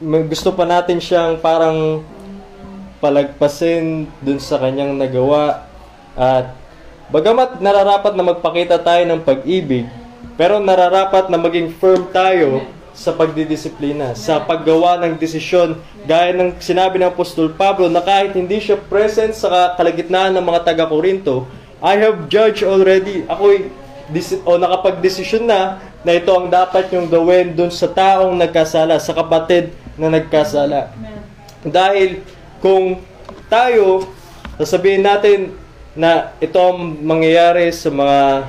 gusto 0.00 0.52
pa 0.56 0.64
natin 0.64 0.96
siyang 0.96 1.36
parang 1.36 2.00
palagpasin 3.00 4.08
dun 4.24 4.40
sa 4.40 4.56
kanyang 4.56 4.96
nagawa. 4.96 5.68
At 6.16 6.56
bagamat 7.12 7.60
nararapat 7.60 8.16
na 8.16 8.24
magpakita 8.24 8.80
tayo 8.80 9.04
ng 9.04 9.20
pag-ibig, 9.20 9.84
pero 10.40 10.56
nararapat 10.56 11.28
na 11.28 11.36
maging 11.36 11.76
firm 11.76 12.08
tayo 12.08 12.64
sa 12.96 13.12
pagdidisiplina, 13.12 14.16
sa 14.16 14.40
paggawa 14.40 14.96
ng 15.04 15.20
desisyon, 15.20 15.76
gaya 16.08 16.32
ng 16.32 16.56
sinabi 16.56 16.96
ng 16.96 17.12
Apostol 17.12 17.52
Pablo 17.52 17.92
na 17.92 18.00
kahit 18.00 18.32
hindi 18.32 18.56
siya 18.56 18.80
present 18.80 19.36
sa 19.36 19.76
kalagitnaan 19.76 20.32
ng 20.32 20.40
mga 20.40 20.64
taga-Korinto, 20.64 21.44
I 21.80 22.00
have 22.00 22.28
judged 22.32 22.64
already. 22.64 23.28
Ako'y 23.28 23.68
disi- 24.08 24.40
o 24.46 24.56
nakapag-desisyon 24.56 25.44
na 25.44 25.82
na 26.06 26.12
ito 26.14 26.30
ang 26.30 26.46
dapat 26.46 26.86
yung 26.94 27.10
gawin 27.10 27.58
dun 27.58 27.74
sa 27.74 27.90
taong 27.90 28.38
nagkasala, 28.38 29.02
sa 29.02 29.10
kapatid 29.10 29.74
na 29.98 30.06
nagkasala. 30.06 30.94
Amen. 30.94 31.18
Dahil 31.66 32.22
kung 32.62 33.02
tayo, 33.50 34.06
sasabihin 34.54 35.02
natin 35.02 35.58
na 35.98 36.30
ito 36.38 36.54
ang 36.60 36.94
mangyayari 37.02 37.74
sa 37.74 37.90
mga 37.90 38.46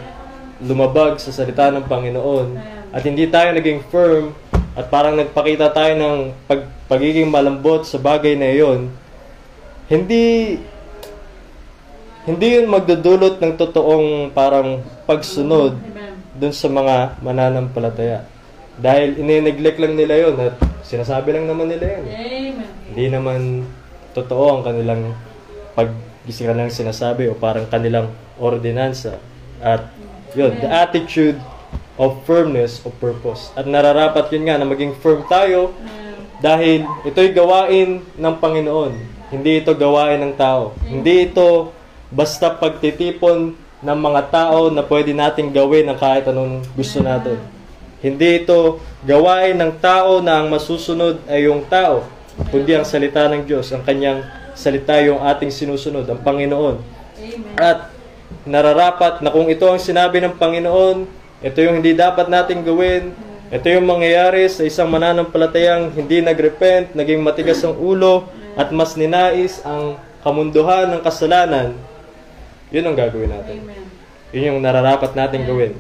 lumabag 0.62 1.18
sa 1.18 1.34
salita 1.34 1.74
ng 1.74 1.86
Panginoon 1.86 2.48
at 2.94 3.02
hindi 3.06 3.26
tayo 3.30 3.54
naging 3.54 3.82
firm 3.90 4.34
at 4.78 4.94
parang 4.94 5.18
nagpakita 5.18 5.74
tayo 5.74 5.98
ng 5.98 6.16
pag, 6.46 6.70
pagiging 6.86 7.30
malambot 7.30 7.82
sa 7.82 7.98
bagay 7.98 8.38
na 8.38 8.54
iyon, 8.54 8.94
hindi 9.90 10.58
hindi 12.28 12.60
yun 12.60 12.68
magdudulot 12.68 13.40
ng 13.40 13.56
totoong 13.56 14.36
parang 14.36 14.84
pagsunod 15.08 15.80
dun 16.36 16.52
sa 16.52 16.68
mga 16.68 17.24
mananampalataya. 17.24 18.28
Dahil 18.78 19.16
inineglect 19.18 19.80
lang 19.80 19.96
nila 19.96 20.28
yon 20.28 20.36
at 20.38 20.60
sinasabi 20.84 21.34
lang 21.34 21.48
naman 21.48 21.72
nila 21.72 21.98
yun. 21.98 22.06
Amen. 22.06 22.54
Hindi 22.92 23.06
naman 23.08 23.40
totoo 24.12 24.60
ang 24.60 24.62
kanilang 24.68 25.16
pag 25.72 25.90
kanilang 26.28 26.68
sinasabi 26.68 27.32
o 27.32 27.40
parang 27.40 27.63
kanilang 27.72 28.12
ordinansa. 28.36 29.24
At 29.63 29.88
yun, 30.36 30.60
the 30.60 30.68
attitude 30.68 31.40
of 31.96 32.22
firmness 32.28 32.84
of 32.84 32.92
purpose. 33.00 33.56
At 33.56 33.66
nararapat 33.66 34.28
yun 34.36 34.52
nga 34.52 34.60
na 34.60 34.68
maging 34.68 35.00
firm 35.00 35.24
tayo 35.32 35.72
dahil 36.44 36.84
ito'y 37.08 37.32
gawain 37.32 38.04
ng 38.04 38.36
Panginoon. 38.38 38.94
Hindi 39.32 39.63
ito 39.63 39.72
gawain 39.74 40.22
ng 40.22 40.34
tao. 40.36 40.76
Hindi 40.86 41.32
ito 41.32 41.77
basta 42.12 42.52
pagtitipon 42.52 43.56
ng 43.84 44.00
mga 44.00 44.22
tao 44.34 44.74
na 44.74 44.82
pwede 44.82 45.13
nating 45.13 45.54
gawin 45.54 45.86
ng 45.91 45.98
kahit 46.00 46.26
anong 46.26 46.65
gusto 46.74 47.04
natin. 47.04 47.38
Hindi 48.02 48.46
ito 48.46 48.82
gawain 49.06 49.58
ng 49.58 49.78
tao 49.82 50.22
na 50.22 50.41
ang 50.41 50.50
masusunod 50.50 51.22
ay 51.30 51.50
yung 51.50 51.65
tao, 51.65 52.06
kundi 52.50 52.74
ang 52.74 52.86
salita 52.86 53.26
ng 53.30 53.46
Diyos, 53.46 53.70
ang 53.74 53.82
kanyang 53.86 54.26
salita 54.58 54.98
yung 55.02 55.22
ating 55.22 55.54
sinusunod, 55.54 56.06
ang 56.10 56.22
Panginoon. 56.22 56.76
Amen. 57.17 57.58
At 57.58 57.93
nararapat 58.46 59.22
na 59.22 59.30
kung 59.30 59.50
ito 59.50 59.65
ang 59.70 59.82
sinabi 59.82 60.22
ng 60.22 60.38
Panginoon, 60.38 61.06
ito 61.46 61.58
yung 61.62 61.82
hindi 61.82 61.93
dapat 61.93 62.30
nating 62.30 62.65
gawin, 62.65 63.13
ito 63.54 63.67
yung 63.70 63.86
mangyayari 63.86 64.50
sa 64.50 64.65
isang 64.65 64.89
mananampalatayang 64.89 65.93
hindi 65.93 66.20
nagrepent, 66.20 66.98
naging 66.98 67.22
matigas 67.22 67.62
ang 67.62 67.78
ulo, 67.78 68.26
at 68.58 68.74
mas 68.74 68.98
ninais 68.98 69.62
ang 69.62 70.02
kamunduhan 70.26 70.89
ng 70.91 71.02
kasalanan, 71.06 71.78
yun 72.73 72.84
ang 72.88 72.95
gagawin 72.95 73.32
natin. 73.32 73.63
Amen. 73.63 73.86
Yun 74.36 74.43
yung 74.53 74.60
nararapat 74.60 75.15
nating 75.15 75.47
gawin. 75.47 75.73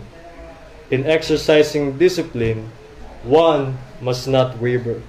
In 0.87 1.03
exercising 1.03 1.99
discipline, 1.99 2.71
one 3.27 3.75
must 3.99 4.29
not 4.29 4.55
waver. 4.63 5.03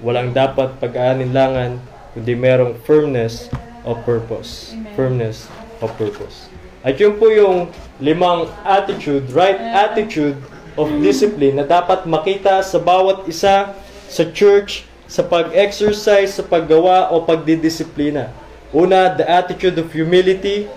Walang 0.00 0.32
dapat 0.32 0.80
pag-aalinlangan, 0.80 1.82
kundi 2.16 2.32
merong 2.32 2.80
firmness 2.88 3.52
of 3.84 4.00
purpose. 4.08 4.72
Amen. 4.72 4.94
Firmness 4.96 5.52
of 5.84 5.92
purpose. 6.00 6.48
At 6.80 6.96
yun 6.96 7.20
po 7.20 7.28
yung 7.28 7.68
limang 8.00 8.48
attitude, 8.64 9.28
right 9.34 9.58
attitude 9.58 10.38
of 10.78 10.88
discipline 11.02 11.58
na 11.58 11.66
dapat 11.66 12.06
makita 12.06 12.62
sa 12.62 12.78
bawat 12.78 13.26
isa 13.26 13.74
sa 14.08 14.24
church, 14.32 14.88
sa 15.04 15.20
pag-exercise, 15.20 16.38
sa 16.38 16.44
paggawa 16.46 17.12
o 17.12 17.20
pagdidisiplina. 17.20 18.32
Una, 18.72 19.12
the 19.12 19.24
attitude 19.24 19.76
of 19.76 19.92
humility, 19.92 20.68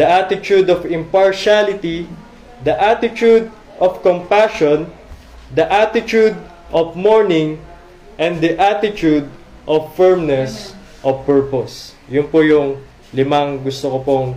the 0.00 0.08
attitude 0.08 0.72
of 0.72 0.88
impartiality, 0.88 2.08
the 2.64 2.72
attitude 2.72 3.52
of 3.76 4.00
compassion, 4.00 4.88
the 5.52 5.68
attitude 5.68 6.32
of 6.72 6.96
mourning, 6.96 7.60
and 8.16 8.40
the 8.40 8.56
attitude 8.56 9.28
of 9.68 9.92
firmness 9.92 10.72
of 11.04 11.20
purpose. 11.28 11.92
Yun 12.08 12.32
po 12.32 12.40
yung 12.40 12.80
limang 13.12 13.60
gusto 13.60 13.92
ko 13.92 13.98
pong 14.00 14.28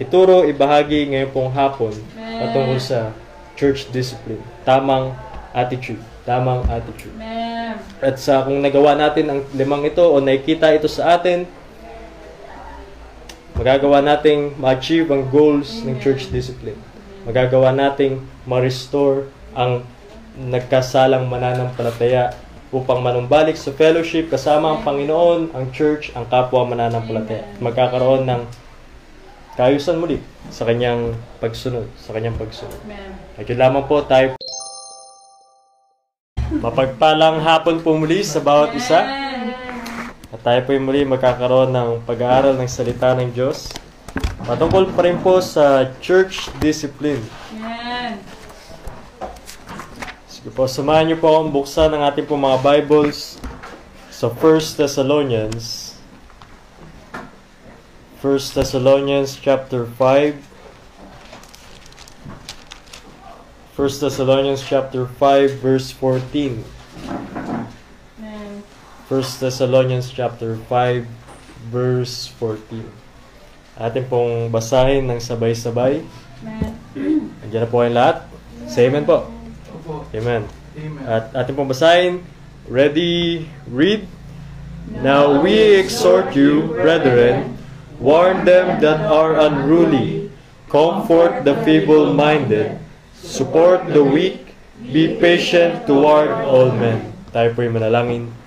ituro, 0.00 0.48
ibahagi 0.48 1.12
ngayon 1.12 1.28
pong 1.36 1.52
hapon 1.52 1.92
patungkol 2.16 2.80
sa 2.80 3.12
church 3.60 3.92
discipline. 3.92 4.40
Tamang 4.64 5.12
attitude. 5.52 6.00
Tamang 6.24 6.64
attitude. 6.72 7.12
At 8.00 8.16
sa 8.16 8.40
kung 8.48 8.64
nagawa 8.64 8.96
natin 8.96 9.28
ang 9.28 9.40
limang 9.52 9.84
ito 9.84 10.00
o 10.00 10.16
nakikita 10.16 10.72
ito 10.72 10.88
sa 10.88 11.20
atin, 11.20 11.44
magagawa 13.56 14.02
nating 14.04 14.56
ma-achieve 14.58 15.10
ang 15.10 15.26
goals 15.28 15.82
ng 15.82 15.98
church 15.98 16.30
discipline. 16.30 16.78
Magagawa 17.26 17.74
nating 17.74 18.22
ma-restore 18.48 19.28
ang 19.52 19.84
nagkasalang 20.38 21.26
mananampalataya 21.26 22.32
upang 22.70 23.02
manumbalik 23.02 23.58
sa 23.58 23.74
fellowship 23.74 24.30
kasama 24.30 24.78
ang 24.78 24.80
Panginoon, 24.86 25.50
ang 25.52 25.64
church, 25.74 26.14
ang 26.14 26.26
kapwa 26.30 26.62
mananampalataya. 26.64 27.42
Magkakaroon 27.58 28.24
ng 28.30 28.42
kaayusan 29.58 29.98
muli 29.98 30.22
sa 30.48 30.64
kanyang 30.64 31.18
pagsunod, 31.42 31.90
sa 31.98 32.14
kanyang 32.14 32.38
pagsunod. 32.38 32.78
Amen. 32.86 33.10
At 33.36 33.44
yun 33.44 33.58
lamang 33.58 33.84
po 33.90 34.06
tayo. 34.06 34.38
Mapagpalang 36.50 37.42
hapon 37.42 37.82
po 37.82 37.94
muli 37.94 38.22
sa 38.26 38.42
bawat 38.42 38.74
isa. 38.74 39.29
At 40.30 40.46
tayo 40.46 40.62
po 40.62 40.70
muli 40.78 41.02
magkakaroon 41.02 41.74
ng 41.74 42.06
pag-aaral 42.06 42.54
ng 42.54 42.70
salita 42.70 43.18
ng 43.18 43.34
Diyos. 43.34 43.66
Patungkol 44.46 44.94
pa 44.94 45.02
rin 45.02 45.18
po 45.18 45.42
sa 45.42 45.90
church 45.98 46.46
discipline. 46.62 47.18
Amen. 47.50 48.22
Sige 50.30 50.54
po, 50.54 50.70
samahan 50.70 51.10
niyo 51.10 51.18
po 51.18 51.34
akong 51.34 51.50
buksan 51.50 51.90
ng 51.90 52.02
ating 52.06 52.30
po 52.30 52.38
mga 52.38 52.62
Bibles 52.62 53.42
sa 54.14 54.30
1 54.30 54.78
Thessalonians. 54.78 55.98
1 58.22 58.54
Thessalonians 58.54 59.34
chapter 59.34 59.82
5. 59.82 60.38
1 63.74 64.02
Thessalonians 64.06 64.62
chapter 64.62 65.10
5 65.10 65.58
verse 65.58 65.90
14. 65.90 66.62
Amen. 69.10 69.26
1 69.26 69.42
Thessalonians 69.42 70.06
chapter 70.14 70.54
5 70.70 71.02
verse 71.66 72.30
14. 72.38 72.86
Atin 73.74 74.06
pong 74.06 74.46
basahin 74.54 75.10
ng 75.10 75.18
sabay-sabay. 75.18 76.06
Amen. 76.46 77.34
Andiyan 77.42 77.66
na 77.66 77.68
po 77.68 77.82
kayong 77.82 77.98
lahat. 77.98 78.16
Say 78.70 78.86
amen 78.86 79.02
po. 79.02 79.26
Opo. 79.74 80.06
Amen. 80.14 80.46
Amen. 80.78 81.02
At 81.10 81.34
atin 81.34 81.58
pong 81.58 81.66
basahin. 81.66 82.22
Ready, 82.70 83.50
read. 83.66 84.06
Now 85.02 85.42
we 85.42 85.58
exhort 85.58 86.38
you, 86.38 86.70
brethren, 86.78 87.58
warn 87.98 88.46
them 88.46 88.78
that 88.78 89.02
are 89.02 89.42
unruly, 89.42 90.30
comfort 90.70 91.42
the 91.42 91.58
feeble-minded, 91.66 92.78
support 93.18 93.90
the 93.90 94.06
weak, 94.06 94.54
be 94.78 95.18
patient 95.18 95.82
toward 95.90 96.30
all 96.46 96.70
men. 96.70 97.10
Tayo 97.34 97.58
po'y 97.58 97.70
manalangin. 97.70 98.39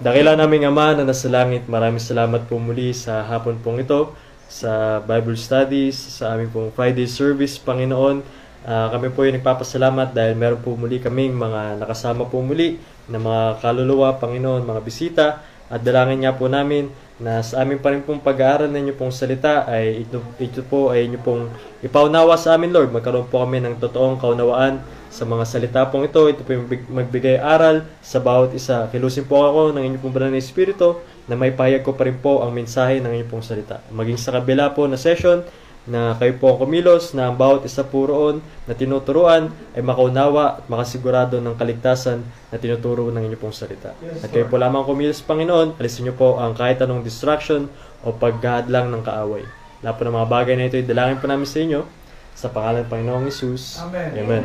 Dakila 0.00 0.32
naming 0.32 0.64
Ama 0.64 0.96
na 0.96 1.04
nasa 1.04 1.28
langit, 1.28 1.68
maraming 1.68 2.00
salamat 2.00 2.48
po 2.48 2.56
muli 2.56 2.96
sa 2.96 3.20
hapon 3.20 3.60
pong 3.60 3.84
ito, 3.84 4.16
sa 4.48 4.96
Bible 5.04 5.36
studies, 5.36 5.92
sa 5.92 6.32
aming 6.32 6.48
pong 6.48 6.72
Friday 6.72 7.04
service, 7.04 7.60
Panginoon. 7.60 8.24
Ah, 8.64 8.88
kami 8.96 9.12
po 9.12 9.28
ay 9.28 9.36
nagpapasalamat 9.36 10.16
dahil 10.16 10.40
meron 10.40 10.64
po 10.64 10.72
muli 10.72 11.04
kaming 11.04 11.36
mga 11.36 11.84
nakasama 11.84 12.24
po 12.24 12.40
muli 12.40 12.80
na 13.12 13.20
mga 13.20 13.60
kaluluwa, 13.60 14.16
Panginoon, 14.16 14.64
mga 14.64 14.80
bisita. 14.80 15.26
At 15.68 15.84
dalangin 15.84 16.24
nga 16.24 16.32
po 16.32 16.48
namin 16.48 16.88
na 17.20 17.44
sa 17.44 17.60
amin 17.60 17.76
pa 17.76 17.92
rin 17.92 18.00
pong 18.00 18.24
pag-aaral 18.24 18.72
ng 18.72 18.88
inyo 18.88 18.94
pong 18.96 19.12
salita 19.12 19.68
ay 19.68 20.08
ito, 20.08 20.24
ito 20.40 20.64
po 20.64 20.96
ay 20.96 21.12
inyo 21.12 21.20
pong 21.20 21.52
ipaunawa 21.84 22.40
sa 22.40 22.56
amin, 22.56 22.72
Lord. 22.72 22.88
Magkaroon 22.88 23.28
po 23.28 23.44
kami 23.44 23.60
ng 23.60 23.76
totoong 23.76 24.16
kaunawaan 24.16 24.80
sa 25.10 25.26
mga 25.26 25.44
salita 25.44 25.82
pong 25.90 26.06
ito. 26.06 26.22
Ito 26.30 26.46
po 26.46 26.54
yung 26.54 26.70
big- 26.70 26.86
magbigay 26.86 27.42
aral 27.42 27.82
sa 28.00 28.22
bawat 28.22 28.54
isa. 28.54 28.86
Kilusin 28.94 29.26
po 29.26 29.42
ako 29.42 29.74
ng 29.74 29.82
inyong 29.82 30.02
pong 30.02 30.14
banal 30.14 30.30
na 30.30 30.38
Espiritu 30.38 31.02
na 31.26 31.34
may 31.34 31.50
pahayag 31.50 31.82
ko 31.82 31.98
pa 31.98 32.06
rin 32.06 32.16
po 32.16 32.40
ang 32.46 32.54
mensahe 32.54 33.02
ng 33.02 33.10
inyong 33.10 33.30
pong 33.30 33.44
salita. 33.44 33.82
Maging 33.90 34.16
sa 34.16 34.38
kabila 34.38 34.70
po 34.72 34.86
na 34.86 34.94
session 34.94 35.42
na 35.90 36.14
kayo 36.14 36.38
po 36.38 36.54
ang 36.54 36.58
kumilos 36.62 37.16
na 37.16 37.26
ang 37.26 37.34
bawat 37.34 37.66
isa 37.66 37.82
po 37.82 38.06
roon 38.06 38.38
na 38.68 38.76
tinuturuan 38.78 39.50
ay 39.74 39.82
makaunawa 39.82 40.62
at 40.62 40.64
makasigurado 40.70 41.42
ng 41.42 41.58
kaligtasan 41.58 42.22
na 42.52 42.56
tinuturo 42.60 43.10
ng 43.10 43.26
inyong 43.26 43.42
pong 43.42 43.56
salita. 43.56 43.96
At 44.22 44.30
kayo 44.30 44.46
po 44.46 44.60
lamang 44.60 44.86
kumilos, 44.86 45.18
Panginoon, 45.26 45.80
alisin 45.80 46.06
niyo 46.06 46.14
po 46.14 46.38
ang 46.38 46.54
kahit 46.54 46.78
anong 46.78 47.02
distraction 47.02 47.66
o 48.06 48.14
paghahadlang 48.14 48.92
ng 48.94 49.02
kaaway. 49.02 49.42
Lahat 49.80 49.96
po 49.96 50.04
ng 50.06 50.14
mga 50.14 50.28
bagay 50.28 50.54
na 50.54 50.68
ito, 50.68 50.76
idalangin 50.76 51.18
po 51.18 51.26
namin 51.26 51.48
sa 51.48 51.58
inyo 51.58 51.99
sa 52.34 52.48
pangalan 52.48 52.86
ng 52.86 52.90
Panginoong 52.90 53.26
Isus. 53.28 53.78
Amen. 53.80 54.10
Amen. 54.16 54.42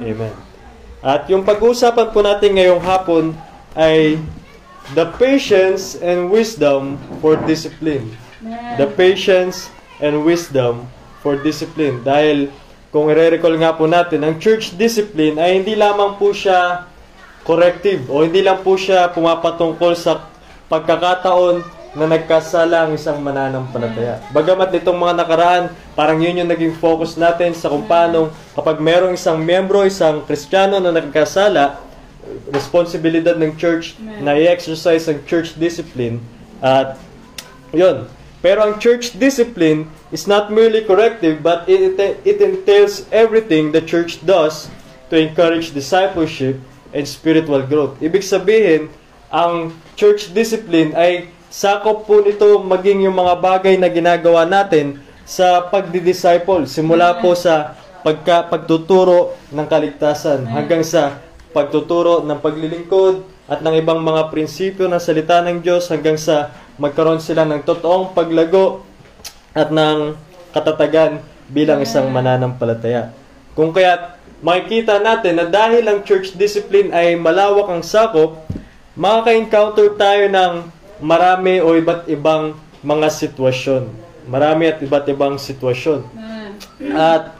Amen. 0.00 0.34
At 1.00 1.26
yung 1.32 1.42
pag-uusapan 1.48 2.12
po 2.12 2.20
natin 2.20 2.60
ngayong 2.60 2.82
hapon 2.84 3.32
ay 3.72 4.20
the 4.92 5.08
patience 5.16 5.96
and 5.98 6.28
wisdom 6.28 7.00
for 7.24 7.40
discipline. 7.48 8.12
The 8.76 8.88
patience 8.96 9.72
and 10.00 10.24
wisdom 10.24 10.88
for 11.20 11.36
discipline. 11.40 12.00
Dahil 12.04 12.52
kung 12.90 13.08
i-recall 13.08 13.54
nga 13.60 13.76
po 13.76 13.86
natin, 13.86 14.24
ang 14.26 14.40
church 14.42 14.74
discipline 14.74 15.38
ay 15.38 15.62
hindi 15.62 15.78
lamang 15.78 16.18
po 16.18 16.34
siya 16.34 16.90
corrective 17.44 18.08
o 18.12 18.20
hindi 18.20 18.44
lang 18.44 18.60
po 18.60 18.76
siya 18.76 19.08
pumapatungkol 19.12 19.96
sa 19.96 20.28
pagkakataon 20.68 21.79
na 21.90 22.06
nagkasala 22.06 22.86
ang 22.86 22.94
isang 22.94 23.18
mananampalataya. 23.18 24.22
Bagamat 24.30 24.70
nitong 24.70 24.94
mga 24.94 25.14
nakaraan, 25.26 25.64
parang 25.98 26.22
yun 26.22 26.38
yung 26.38 26.50
naging 26.50 26.74
focus 26.78 27.18
natin 27.18 27.50
sa 27.50 27.66
kung 27.66 27.82
paano 27.90 28.30
kapag 28.54 28.78
merong 28.78 29.18
isang 29.18 29.42
membro, 29.42 29.82
isang 29.82 30.22
kristyano 30.22 30.78
na 30.78 30.94
nagkasala, 30.94 31.82
responsibilidad 32.54 33.34
ng 33.34 33.58
church 33.58 33.98
na 34.22 34.38
i-exercise 34.38 35.10
ang 35.10 35.18
church 35.26 35.58
discipline 35.58 36.22
at 36.62 36.94
yun. 37.74 38.06
Pero 38.40 38.64
ang 38.64 38.78
church 38.78 39.18
discipline 39.18 39.90
is 40.14 40.30
not 40.30 40.48
merely 40.48 40.86
corrective 40.86 41.42
but 41.42 41.66
it, 41.66 41.98
it 42.24 42.38
entails 42.38 43.04
everything 43.10 43.74
the 43.74 43.82
church 43.82 44.22
does 44.22 44.70
to 45.10 45.18
encourage 45.18 45.74
discipleship 45.74 46.56
and 46.94 47.04
spiritual 47.04 47.66
growth. 47.66 47.98
Ibig 47.98 48.22
sabihin, 48.22 48.88
ang 49.30 49.74
church 49.98 50.30
discipline 50.32 50.94
ay 50.94 51.30
sakop 51.50 52.06
po 52.06 52.22
nito 52.22 52.62
maging 52.62 53.10
yung 53.10 53.18
mga 53.18 53.34
bagay 53.42 53.74
na 53.74 53.90
ginagawa 53.90 54.46
natin 54.46 55.02
sa 55.26 55.66
pagdi-disciple. 55.66 56.64
Simula 56.70 57.18
po 57.18 57.34
sa 57.34 57.74
pagka, 58.06 58.46
pagtuturo 58.46 59.34
ng 59.50 59.66
kaligtasan 59.66 60.46
hanggang 60.46 60.86
sa 60.86 61.20
pagtuturo 61.50 62.22
ng 62.22 62.38
paglilingkod 62.38 63.26
at 63.50 63.60
ng 63.66 63.74
ibang 63.82 63.98
mga 63.98 64.30
prinsipyo 64.30 64.86
ng 64.86 65.02
salita 65.02 65.42
ng 65.42 65.58
Diyos 65.58 65.90
hanggang 65.90 66.14
sa 66.14 66.54
magkaroon 66.78 67.18
sila 67.18 67.42
ng 67.42 67.66
totoong 67.66 68.14
paglago 68.14 68.86
at 69.50 69.74
ng 69.74 70.14
katatagan 70.54 71.18
bilang 71.50 71.82
isang 71.82 72.06
mananampalataya. 72.14 73.10
Kung 73.58 73.74
kaya 73.74 74.14
makikita 74.40 75.02
natin 75.02 75.42
na 75.42 75.46
dahil 75.50 75.82
ang 75.90 76.06
church 76.06 76.38
discipline 76.38 76.94
ay 76.94 77.18
malawak 77.18 77.66
ang 77.66 77.82
sakop, 77.82 78.46
makaka-encounter 78.94 79.98
tayo 79.98 80.30
ng 80.30 80.52
marami 81.00 81.58
o 81.60 81.74
iba't 81.76 82.08
ibang 82.08 82.56
mga 82.80 83.08
sitwasyon. 83.08 83.88
Marami 84.28 84.70
at 84.70 84.78
iba't 84.80 85.08
ibang 85.10 85.36
sitwasyon. 85.36 86.00
Amen. 86.16 86.52
At 86.96 87.36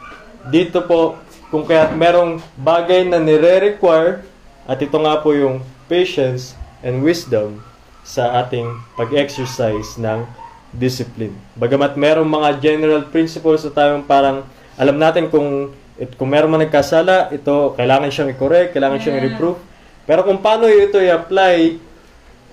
dito 0.49 0.81
po, 0.85 1.17
kung 1.49 1.65
kaya 1.65 1.89
merong 1.93 2.41
bagay 2.57 3.05
na 3.05 3.21
nire-require, 3.21 4.25
at 4.65 4.77
ito 4.81 4.97
nga 4.97 5.19
po 5.19 5.33
yung 5.33 5.61
patience 5.89 6.53
and 6.85 7.01
wisdom 7.01 7.61
sa 8.01 8.41
ating 8.41 8.65
pag-exercise 8.97 9.97
ng 9.97 10.25
discipline. 10.71 11.35
Bagamat 11.59 11.99
merong 11.99 12.27
mga 12.27 12.49
general 12.63 13.03
principles 13.11 13.61
na 13.67 13.71
tayong 13.75 14.05
parang 14.07 14.47
alam 14.79 14.95
natin 14.95 15.27
kung 15.27 15.75
it, 15.99 16.15
kung 16.15 16.31
meron 16.31 16.49
man 16.49 16.63
nagkasala, 16.63 17.29
ito 17.29 17.75
kailangan 17.75 18.09
siyang 18.09 18.31
i-correct, 18.33 18.73
kailangan 18.73 18.97
siyang 18.97 19.17
Yeah. 19.19 19.25
i-reprove. 19.27 19.59
Pero 20.07 20.25
kung 20.25 20.39
paano 20.41 20.65
ito 20.65 20.97
i-apply 20.97 21.77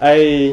ay 0.02 0.52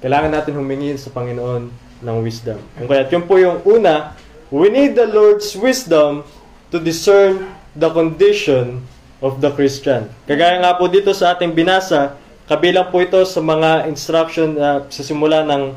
kailangan 0.00 0.32
natin 0.32 0.56
humingi 0.56 0.96
sa 1.00 1.08
Panginoon 1.12 1.72
ng 2.04 2.16
wisdom. 2.20 2.60
Kung 2.76 2.88
kaya 2.88 3.08
yun 3.08 3.24
po 3.24 3.40
yung 3.40 3.64
una, 3.64 4.12
we 4.52 4.68
need 4.68 4.92
the 4.94 5.08
Lord's 5.08 5.56
wisdom 5.56 6.22
to 6.68 6.76
discern 6.76 7.48
the 7.72 7.88
condition 7.92 8.84
of 9.24 9.40
the 9.40 9.48
Christian. 9.56 10.12
Kagaya 10.28 10.60
nga 10.60 10.76
po 10.76 10.88
dito 10.92 11.16
sa 11.16 11.32
ating 11.32 11.56
binasa, 11.56 12.16
kabilang 12.44 12.92
po 12.92 13.00
ito 13.00 13.24
sa 13.24 13.40
mga 13.40 13.88
instruction 13.88 14.54
uh, 14.60 14.84
sa 14.86 15.02
simula 15.02 15.42
ng 15.42 15.72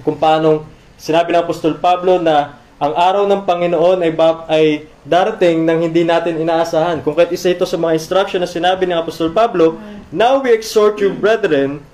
kung 0.00 0.16
paano 0.16 0.64
sinabi 0.96 1.34
ng 1.34 1.42
Apostol 1.44 1.76
Pablo 1.76 2.16
na 2.16 2.60
ang 2.80 2.96
araw 2.96 3.28
ng 3.28 3.44
Panginoon 3.44 4.00
ay, 4.00 4.12
ba, 4.16 4.48
ay 4.48 4.88
darating 5.04 5.68
nang 5.68 5.84
hindi 5.84 6.00
natin 6.00 6.40
inaasahan. 6.40 7.04
Kung 7.04 7.12
kahit 7.12 7.28
isa 7.28 7.52
ito 7.52 7.68
sa 7.68 7.76
mga 7.76 7.92
instruction 7.92 8.40
na 8.40 8.48
sinabi 8.48 8.88
ng 8.88 8.96
Apostol 8.96 9.36
Pablo, 9.36 9.76
Now 10.08 10.40
we 10.40 10.56
exhort 10.56 10.96
you, 10.96 11.12
brethren, 11.12 11.84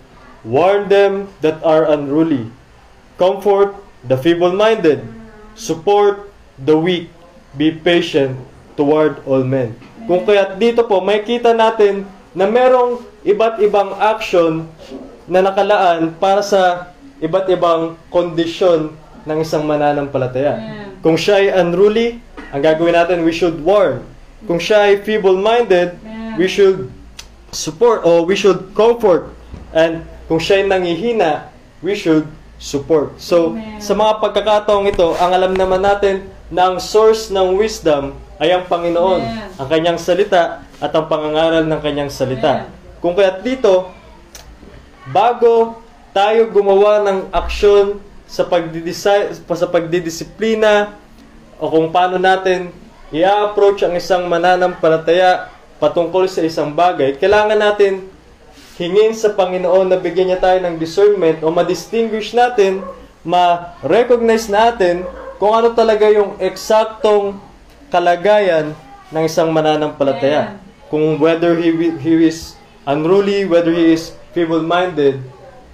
warn 0.47 0.87
them 0.87 1.27
that 1.43 1.59
are 1.67 1.91
unruly, 1.91 2.47
comfort 3.19 3.75
the 4.07 4.15
feeble-minded, 4.15 5.03
support 5.59 6.31
the 6.63 6.79
weak, 6.79 7.11
be 7.59 7.75
patient 7.75 8.39
toward 8.79 9.19
all 9.27 9.43
men. 9.43 9.75
Kung 10.07 10.23
kaya 10.23 10.55
dito 10.55 10.87
po, 10.87 11.03
makikita 11.03 11.51
natin 11.51 12.07
na 12.31 12.47
merong 12.47 13.03
iba't 13.27 13.59
ibang 13.59 13.99
action 13.99 14.71
na 15.27 15.43
nakalaan 15.43 16.15
para 16.23 16.47
sa 16.47 16.95
iba't 17.19 17.51
ibang 17.51 17.99
kondisyon 18.15 18.95
ng 19.27 19.39
isang 19.43 19.67
mananampalataya. 19.67 20.87
Kung 21.03 21.19
siya 21.19 21.43
ay 21.43 21.49
unruly, 21.59 22.23
ang 22.55 22.63
gagawin 22.63 22.95
natin, 22.95 23.27
we 23.27 23.35
should 23.35 23.59
warn. 23.59 24.07
Kung 24.47 24.63
siya 24.63 24.87
ay 24.87 25.03
feeble-minded, 25.03 25.99
we 26.39 26.47
should 26.47 26.87
support 27.51 28.07
or 28.07 28.23
we 28.23 28.39
should 28.39 28.71
comfort. 28.79 29.35
And 29.75 30.07
kung 30.27 30.43
siya 30.43 30.63
ay 30.63 30.67
nangihina, 30.67 31.51
we 31.83 31.95
should 31.95 32.27
support. 32.59 33.17
So, 33.23 33.55
Amen. 33.55 33.79
sa 33.79 33.95
mga 33.95 34.19
pagkakataong 34.19 34.87
ito, 34.91 35.15
ang 35.19 35.31
alam 35.33 35.53
naman 35.55 35.83
natin 35.83 36.27
na 36.51 36.73
ang 36.73 36.79
source 36.83 37.31
ng 37.31 37.55
wisdom 37.55 38.17
ay 38.43 38.53
ang 38.53 38.67
Panginoon, 38.67 39.23
Amen. 39.23 39.49
ang 39.57 39.69
kanyang 39.71 39.99
salita 40.01 40.67
at 40.83 40.91
ang 40.93 41.07
pangangaral 41.09 41.65
ng 41.65 41.81
kanyang 41.81 42.11
salita. 42.11 42.67
Amen. 42.67 42.73
Kung 42.99 43.15
kaya't 43.15 43.45
dito, 43.45 43.93
bago 45.13 45.79
tayo 46.17 46.49
gumawa 46.49 47.05
ng 47.07 47.19
aksyon 47.31 48.01
sa 48.27 48.43
pagdidisi- 48.49 49.37
sa 49.37 49.69
pagdidisiplina 49.71 50.97
o 51.61 51.71
kung 51.71 51.95
paano 51.95 52.19
natin 52.19 52.75
i-approach 53.15 53.87
ang 53.87 53.95
isang 53.95 54.27
mananampalataya 54.27 55.55
patungkol 55.79 56.27
sa 56.27 56.43
isang 56.43 56.73
bagay, 56.75 57.15
kailangan 57.21 57.55
natin 57.55 58.16
hingin 58.77 59.17
sa 59.17 59.33
Panginoon 59.33 59.89
na 59.89 59.99
bigyan 60.01 60.33
niya 60.33 60.41
tayo 60.41 60.59
ng 60.61 60.77
discernment 60.77 61.41
o 61.41 61.49
ma-distinguish 61.49 62.37
natin, 62.37 62.85
ma-recognize 63.25 64.53
natin 64.53 65.05
kung 65.41 65.53
ano 65.53 65.73
talaga 65.73 66.09
yung 66.09 66.37
eksaktong 66.41 67.41
kalagayan 67.89 68.77
ng 69.13 69.25
isang 69.25 69.53
mananampalataya. 69.53 70.61
Kung 70.93 71.19
whether 71.19 71.57
he, 71.59 71.73
he 71.99 72.15
is 72.29 72.55
unruly, 72.87 73.49
whether 73.49 73.73
he 73.73 73.97
is 73.97 74.15
feeble-minded, 74.37 75.25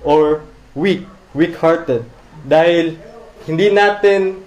or 0.02 0.42
weak, 0.74 1.06
weak-hearted. 1.34 2.06
Dahil 2.46 2.98
hindi 3.46 3.70
natin 3.70 4.42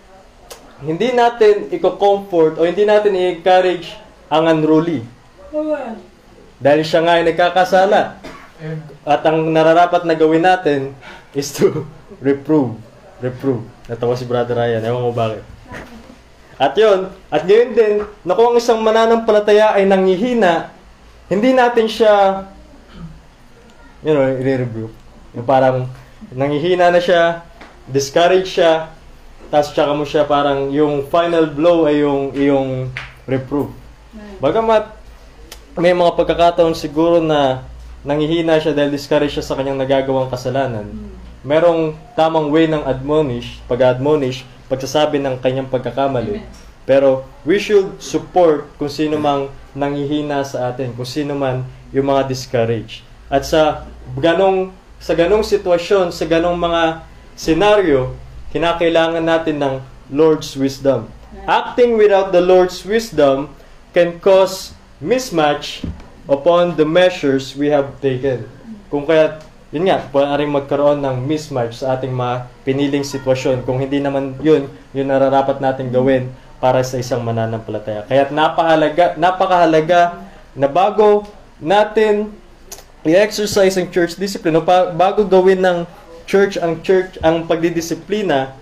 hindi 0.84 1.16
natin 1.16 1.72
i-comfort 1.72 2.60
o 2.60 2.68
hindi 2.68 2.84
natin 2.84 3.16
i-encourage 3.16 3.96
ang 4.28 4.52
unruly. 4.52 5.08
Dahil 6.60 6.82
siya 6.84 7.00
nga 7.04 7.14
ay 7.16 7.24
nagkakasala. 7.32 8.20
At 9.04 9.22
ang 9.28 9.52
nararapat 9.52 10.08
na 10.08 10.16
gawin 10.16 10.44
natin 10.44 10.96
is 11.36 11.52
to 11.52 11.84
reprove. 12.24 12.80
Reprove. 13.20 13.64
Natawa 13.92 14.16
si 14.16 14.24
Brother 14.24 14.56
Ryan. 14.56 14.84
Ewan 14.84 15.04
mo 15.08 15.12
bakit. 15.12 15.44
At 16.56 16.72
yun, 16.80 17.12
at 17.28 17.44
ngayon 17.44 17.72
din, 17.76 17.94
na 18.24 18.32
kung 18.32 18.56
ang 18.56 18.58
isang 18.60 18.80
mananampalataya 18.80 19.76
ay 19.76 19.84
nangihina, 19.84 20.72
hindi 21.28 21.52
natin 21.52 21.92
siya, 21.92 22.48
you 24.00 24.16
know, 24.16 24.24
i-rebuke. 24.24 24.96
Yung 25.36 25.44
parang 25.44 25.92
nangihina 26.32 26.96
na 26.96 27.04
siya, 27.04 27.44
discourage 27.92 28.56
siya, 28.56 28.88
tapos 29.52 29.76
tsaka 29.76 29.92
mo 29.92 30.08
siya 30.08 30.24
parang 30.24 30.72
yung 30.72 31.12
final 31.12 31.52
blow 31.52 31.92
ay 31.92 32.08
yung, 32.08 32.32
yung 32.32 32.68
reprove. 33.28 33.76
Bagamat 34.40 34.96
may 35.76 35.92
mga 35.92 36.16
pagkakataon 36.16 36.72
siguro 36.72 37.20
na 37.20 37.68
nangihina 38.06 38.62
siya 38.62 38.78
dahil 38.78 38.94
discourage 38.94 39.34
siya 39.36 39.44
sa 39.44 39.58
kanyang 39.58 39.82
nagagawang 39.82 40.30
kasalanan. 40.30 40.86
Merong 41.42 41.98
tamang 42.14 42.54
way 42.54 42.70
ng 42.70 42.86
admonish, 42.86 43.60
pag-admonish, 43.66 44.46
pagsasabi 44.70 45.18
ng 45.22 45.42
kanyang 45.42 45.70
pagkakamali. 45.70 46.42
Amen. 46.42 46.64
Pero 46.86 47.26
we 47.42 47.58
should 47.58 47.98
support 47.98 48.70
kung 48.78 48.94
sino 48.94 49.18
mang 49.18 49.50
nangihina 49.74 50.46
sa 50.46 50.70
atin, 50.70 50.94
kung 50.94 51.10
sino 51.10 51.34
man 51.34 51.66
yung 51.90 52.14
mga 52.14 52.30
discourage. 52.30 53.02
At 53.26 53.42
sa 53.42 53.90
ganong 54.22 54.70
sa 55.02 55.18
ganong 55.18 55.42
sitwasyon, 55.42 56.14
sa 56.14 56.26
ganong 56.30 56.58
mga 56.58 57.04
senaryo, 57.34 58.14
kinakailangan 58.54 59.26
natin 59.26 59.58
ng 59.60 59.76
Lord's 60.14 60.54
wisdom. 60.54 61.10
Acting 61.50 61.98
without 61.98 62.30
the 62.32 62.40
Lord's 62.40 62.86
wisdom 62.86 63.52
can 63.92 64.22
cause 64.22 64.78
mismatch 65.02 65.84
upon 66.26 66.74
the 66.78 66.86
measures 66.86 67.54
we 67.54 67.70
have 67.70 67.98
taken. 68.02 68.46
Kung 68.90 69.06
kaya, 69.06 69.42
yun 69.70 69.90
nga, 69.90 70.02
pwede 70.10 70.46
magkaroon 70.46 71.02
ng 71.02 71.26
mismatch 71.26 71.82
sa 71.82 71.98
ating 71.98 72.14
mga 72.14 72.50
piniling 72.66 73.06
sitwasyon. 73.06 73.66
Kung 73.66 73.82
hindi 73.82 74.02
naman 74.02 74.38
yun, 74.42 74.70
yun 74.94 75.08
nararapat 75.10 75.62
natin 75.62 75.90
gawin 75.94 76.30
para 76.58 76.82
sa 76.82 76.98
isang 76.98 77.22
mananampalataya. 77.22 78.08
Kaya 78.10 78.32
napakahalaga, 78.34 79.06
napakahalaga 79.20 80.02
na 80.56 80.68
bago 80.72 81.28
natin 81.62 82.32
i-exercise 83.06 83.78
ang 83.78 83.92
church 83.94 84.18
discipline, 84.18 84.58
o 84.58 84.66
pa, 84.66 84.90
bago 84.90 85.22
gawin 85.22 85.62
ng 85.62 85.78
church 86.26 86.58
ang 86.58 86.82
church 86.82 87.22
ang 87.22 87.46
pagdidisiplina, 87.46 88.58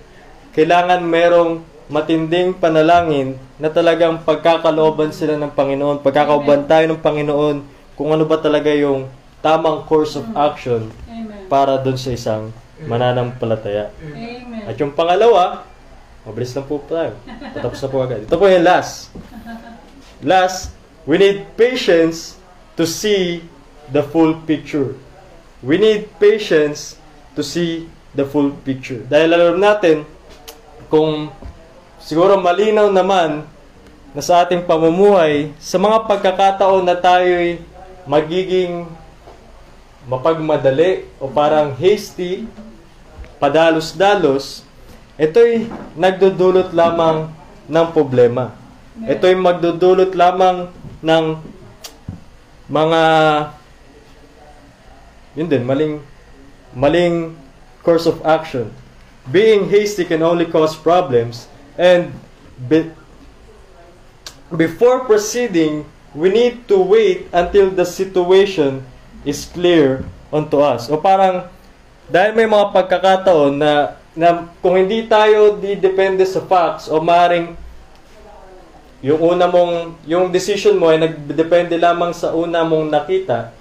kailangan 0.52 1.00
merong 1.00 1.64
matinding 1.92 2.56
panalangin 2.56 3.36
na 3.60 3.68
talagang 3.68 4.22
pagkakalooban 4.24 5.12
sila 5.12 5.36
ng 5.36 5.52
Panginoon, 5.52 6.00
pagkakaoban 6.00 6.68
tayo 6.68 6.86
ng 6.88 7.02
Panginoon 7.02 7.58
kung 7.94 8.10
ano 8.12 8.24
ba 8.24 8.40
talaga 8.40 8.72
yung 8.72 9.08
tamang 9.44 9.84
course 9.84 10.16
of 10.16 10.24
action 10.34 10.88
Amen. 11.12 11.46
para 11.52 11.76
doon 11.80 12.00
sa 12.00 12.16
isang 12.16 12.56
mananampalataya. 12.88 13.92
Amen. 14.00 14.64
At 14.64 14.80
yung 14.80 14.96
pangalawa, 14.96 15.68
mabilis 16.24 16.56
lang 16.56 16.64
po 16.64 16.80
tayo. 16.88 17.20
Patapos 17.28 17.80
na 17.84 17.90
po 17.92 17.98
agad. 18.00 18.24
Ito 18.24 18.40
po 18.40 18.48
yung 18.48 18.64
last. 18.64 19.12
Last, 20.24 20.72
we 21.04 21.20
need 21.20 21.44
patience 21.60 22.40
to 22.80 22.88
see 22.88 23.44
the 23.92 24.00
full 24.00 24.40
picture. 24.48 24.96
We 25.60 25.76
need 25.76 26.08
patience 26.16 26.96
to 27.36 27.44
see 27.44 27.92
the 28.16 28.24
full 28.24 28.56
picture. 28.64 29.04
Dahil 29.04 29.36
alam 29.36 29.60
natin, 29.60 30.08
kung 30.88 31.34
siguro 32.04 32.36
malinaw 32.38 32.92
naman 32.92 33.48
na 34.14 34.22
sa 34.22 34.46
ating 34.46 34.68
pamumuhay, 34.68 35.50
sa 35.58 35.82
mga 35.82 36.06
pagkakataon 36.06 36.86
na 36.86 36.94
tayo'y 36.94 37.58
magiging 38.06 38.86
mapagmadali 40.06 41.08
o 41.18 41.26
parang 41.32 41.74
hasty, 41.74 42.46
padalos-dalos, 43.42 44.62
ito'y 45.18 45.66
nagdudulot 45.98 46.76
lamang 46.76 47.32
ng 47.66 47.88
problema. 47.90 48.54
Ito'y 49.02 49.34
magdudulot 49.34 50.14
lamang 50.14 50.70
ng 51.02 51.26
mga 52.70 53.02
yun 55.34 55.50
din, 55.50 55.66
maling 55.66 55.98
maling 56.78 57.34
course 57.82 58.06
of 58.06 58.22
action. 58.22 58.70
Being 59.26 59.72
hasty 59.72 60.06
can 60.06 60.22
only 60.22 60.46
cause 60.46 60.78
problems 60.78 61.50
and 61.78 62.14
be, 62.58 62.92
before 64.54 65.06
proceeding, 65.06 65.86
we 66.14 66.30
need 66.30 66.68
to 66.70 66.78
wait 66.78 67.30
until 67.34 67.74
the 67.74 67.86
situation 67.86 68.86
is 69.26 69.50
clear 69.50 70.06
unto 70.30 70.62
us. 70.62 70.90
O 70.90 70.98
parang, 71.02 71.50
dahil 72.10 72.38
may 72.38 72.46
mga 72.46 72.70
pagkakataon 72.70 73.58
na, 73.58 73.98
na 74.14 74.46
kung 74.62 74.78
hindi 74.78 75.10
tayo 75.10 75.58
didepende 75.58 76.22
sa 76.30 76.42
facts 76.46 76.86
o 76.86 77.02
maring 77.02 77.58
yung 79.04 79.20
una 79.20 79.52
mong, 79.52 80.00
yung 80.08 80.32
decision 80.32 80.80
mo 80.80 80.88
ay 80.88 81.02
nagdepende 81.02 81.76
lamang 81.76 82.16
sa 82.16 82.32
una 82.32 82.64
mong 82.64 82.88
nakita 82.88 83.52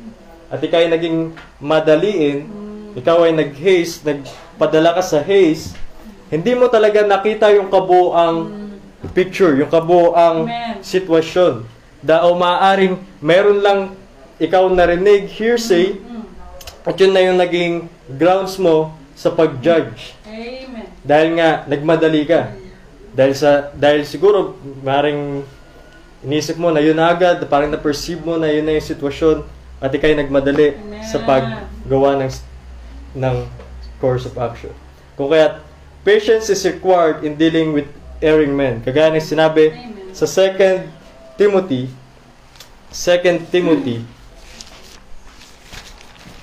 at 0.53 0.61
ikaw 0.61 0.85
ay 0.85 0.92
naging 0.92 1.33
madaliin, 1.59 2.46
ikaw 2.92 3.25
ay 3.25 3.33
nag-haste, 3.33 4.05
nagpadala 4.05 4.94
ka 4.94 5.03
sa 5.03 5.25
haste, 5.25 5.72
hindi 6.33 6.57
mo 6.57 6.64
talaga 6.73 7.05
nakita 7.05 7.53
yung 7.53 7.68
kabuang 7.68 8.49
picture, 9.12 9.53
yung 9.61 9.68
kabuang 9.68 10.49
Amen. 10.49 10.81
sitwasyon. 10.81 11.68
Da 12.01 12.25
o 12.25 12.33
maaaring 12.33 12.97
meron 13.21 13.61
lang 13.61 13.81
ikaw 14.40 14.66
narinig, 14.73 15.29
hearsay, 15.29 16.01
at 16.83 16.97
yun 16.97 17.12
na 17.12 17.23
yung 17.23 17.38
naging 17.38 17.75
grounds 18.16 18.57
mo 18.57 18.97
sa 19.12 19.29
pag-judge. 19.31 20.16
Amen. 20.27 20.88
Dahil 21.05 21.29
nga, 21.38 21.68
nagmadali 21.68 22.25
ka. 22.27 22.57
Dahil 23.12 23.37
sa 23.37 23.68
dahil 23.77 24.09
siguro 24.09 24.57
maring 24.81 25.45
inisip 26.25 26.57
mo 26.57 26.73
na 26.73 26.81
yun 26.81 26.97
na 26.97 27.12
agad, 27.12 27.45
parang 27.47 27.68
na-perceive 27.68 28.25
mo 28.25 28.40
na 28.40 28.49
yun 28.49 28.64
na 28.64 28.75
yung 28.81 28.88
sitwasyon 28.88 29.45
at 29.85 29.92
ikay 29.92 30.16
nagmadali 30.16 30.81
Amen. 30.81 31.05
sa 31.05 31.21
paggawa 31.21 32.18
ng 32.25 32.33
ng 33.21 33.37
course 34.01 34.25
of 34.25 34.35
action. 34.40 34.73
Kung 35.14 35.29
kaya 35.29 35.61
patience 36.05 36.51
is 36.51 36.67
required 36.67 37.25
in 37.25 37.37
dealing 37.37 37.73
with 37.73 37.87
erring 38.23 38.55
men. 38.55 38.83
Kagaya 38.83 39.15
ng 39.15 39.23
sinabi 39.23 39.75
Amen. 39.75 40.15
sa 40.15 40.27
2 40.27 40.87
Timothy 41.38 41.88
2 42.93 43.49
Timothy 43.49 44.05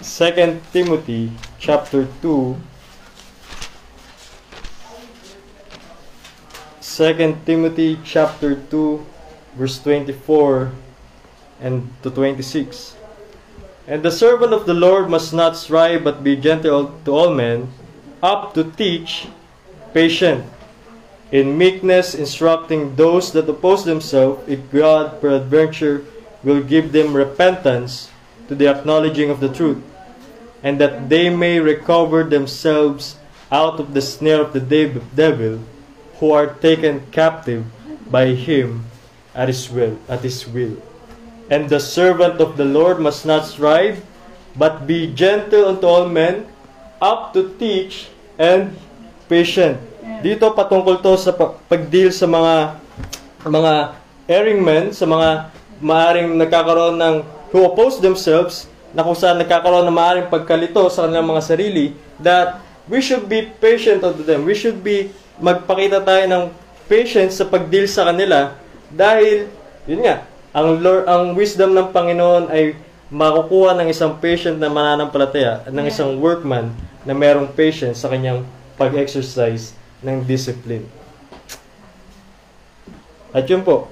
2 0.02 0.60
Timothy 0.74 1.32
chapter 1.62 2.08
2 2.26 2.58
2 6.82 7.45
Timothy 7.45 7.95
chapter 8.04 8.56
2 8.56 9.06
verse 9.56 9.80
24 9.80 10.72
and 11.62 11.91
to 12.04 12.10
26. 12.12 12.95
And 13.88 14.04
the 14.04 14.12
servant 14.12 14.54
of 14.54 14.65
the 14.65 14.74
Lord 14.74 15.10
must 15.10 15.34
not 15.34 15.56
strive 15.56 16.04
but 16.04 16.24
be 16.24 16.36
gentle 16.36 16.93
to 17.06 17.12
all 17.12 17.34
men, 17.34 17.72
up 18.22 18.54
to 18.54 18.63
teach, 18.63 19.28
patient, 19.93 20.45
in 21.32 21.58
meekness 21.58 22.15
instructing 22.15 22.95
those 22.95 23.32
that 23.34 23.49
oppose 23.49 23.86
themselves, 23.86 24.41
if 24.47 24.60
God 24.71 25.21
peradventure 25.21 26.06
will 26.43 26.62
give 26.62 26.91
them 26.91 27.15
repentance 27.15 28.10
to 28.47 28.56
the 28.56 28.67
acknowledging 28.67 29.30
of 29.30 29.39
the 29.39 29.54
truth, 29.54 29.82
and 30.63 30.80
that 30.82 31.10
they 31.10 31.30
may 31.30 31.60
recover 31.60 32.23
themselves 32.23 33.17
out 33.52 33.80
of 33.80 33.93
the 33.93 34.02
snare 34.02 34.41
of 34.41 34.54
the 34.54 34.60
devil, 35.15 35.60
who 36.19 36.32
are 36.32 36.54
taken 36.56 37.06
captive 37.12 37.65
by 38.10 38.34
him 38.34 38.86
at 39.34 39.47
his 39.47 39.69
will, 39.69 39.97
at 40.10 40.21
his 40.21 40.47
will. 40.47 40.75
And 41.49 41.69
the 41.69 41.80
servant 41.80 42.41
of 42.41 42.58
the 42.58 42.65
Lord 42.65 42.99
must 42.99 43.25
not 43.25 43.45
strive, 43.45 44.04
but 44.56 44.86
be 44.86 45.13
gentle 45.13 45.65
unto 45.65 45.88
all 45.88 46.10
men, 46.10 46.45
up 47.02 47.34
to 47.34 47.56
teach 47.58 48.10
and 48.38 48.75
patient. 49.29 49.77
Dito 50.25 50.49
patungkol 50.51 50.99
to 50.99 51.13
sa 51.15 51.31
pa- 51.31 51.55
pag-deal 51.69 52.09
sa 52.11 52.25
mga 52.25 52.75
mga 53.45 53.73
erring 54.27 54.59
men, 54.59 54.91
sa 54.91 55.07
mga 55.07 55.53
maaring 55.79 56.35
nagkakaroon 56.35 56.99
ng 56.99 57.15
who 57.55 57.63
oppose 57.63 58.01
themselves, 58.03 58.67
na 58.91 59.05
kung 59.05 59.15
saan 59.15 59.37
nagkakaroon 59.37 59.85
ng 59.85 59.95
maaring 59.95 60.27
pagkalito 60.27 60.89
sa 60.89 61.05
kanilang 61.05 61.29
mga 61.29 61.43
sarili, 61.45 61.93
that 62.17 62.61
we 62.89 62.99
should 62.99 63.29
be 63.29 63.45
patient 63.61 64.01
unto 64.01 64.25
them. 64.25 64.43
We 64.43 64.57
should 64.57 64.81
be, 64.81 65.13
magpakita 65.37 66.01
tayo 66.03 66.25
ng 66.25 66.43
patience 66.89 67.37
sa 67.37 67.45
pag-deal 67.45 67.85
sa 67.85 68.09
kanila 68.09 68.57
dahil, 68.89 69.47
yun 69.85 70.01
nga, 70.03 70.25
ang, 70.49 70.81
Lord, 70.81 71.05
ang 71.05 71.37
wisdom 71.37 71.77
ng 71.77 71.93
Panginoon 71.93 72.49
ay 72.49 72.73
makukuha 73.13 73.77
ng 73.77 73.87
isang 73.93 74.17
patient 74.17 74.57
na 74.57 74.69
mananampalataya, 74.69 75.65
ng 75.69 75.85
isang 75.85 76.17
workman 76.17 76.73
na 77.05 77.13
merong 77.13 77.49
patience 77.49 78.01
sa 78.01 78.09
kanyang 78.09 78.45
pag-exercise 78.79 79.75
ng 79.99 80.23
discipline. 80.23 80.87
At 83.35 83.45
yun 83.45 83.61
po, 83.61 83.91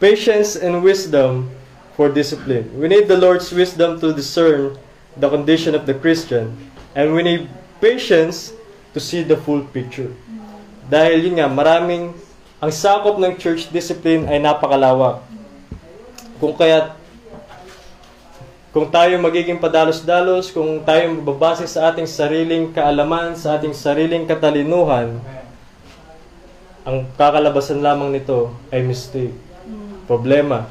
patience 0.00 0.56
and 0.56 0.80
wisdom 0.80 1.52
for 1.94 2.10
discipline. 2.10 2.66
We 2.74 2.88
need 2.88 3.06
the 3.06 3.20
Lord's 3.20 3.52
wisdom 3.52 4.00
to 4.02 4.10
discern 4.10 4.74
the 5.14 5.30
condition 5.30 5.76
of 5.76 5.86
the 5.86 5.94
Christian 5.94 6.56
and 6.96 7.14
we 7.14 7.22
need 7.22 7.46
patience 7.78 8.50
to 8.96 8.98
see 8.98 9.22
the 9.22 9.36
full 9.36 9.62
picture. 9.70 10.10
Dahil 10.90 11.30
yun 11.30 11.38
nga, 11.38 11.46
maraming, 11.46 12.16
ang 12.58 12.72
sakop 12.72 13.20
ng 13.20 13.36
church 13.36 13.68
discipline 13.70 14.26
ay 14.26 14.40
napakalawak. 14.40 15.20
Kung 16.40 16.56
kaya 16.56 16.96
kung 18.74 18.90
tayo 18.90 19.14
magiging 19.22 19.62
padalos-dalos, 19.62 20.50
kung 20.50 20.82
tayo 20.82 21.14
magbabase 21.14 21.62
sa 21.70 21.94
ating 21.94 22.10
sariling 22.10 22.74
kaalaman, 22.74 23.38
sa 23.38 23.54
ating 23.54 23.70
sariling 23.70 24.26
katalinuhan, 24.26 25.22
ang 26.82 27.06
kakalabasan 27.14 27.78
lamang 27.78 28.10
nito 28.10 28.50
ay 28.74 28.82
mistake, 28.82 29.30
problema. 30.10 30.66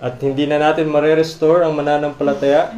At 0.00 0.16
hindi 0.24 0.48
na 0.48 0.56
natin 0.56 0.88
mare-restore 0.88 1.68
ang 1.68 1.76
mananampalataya 1.76 2.72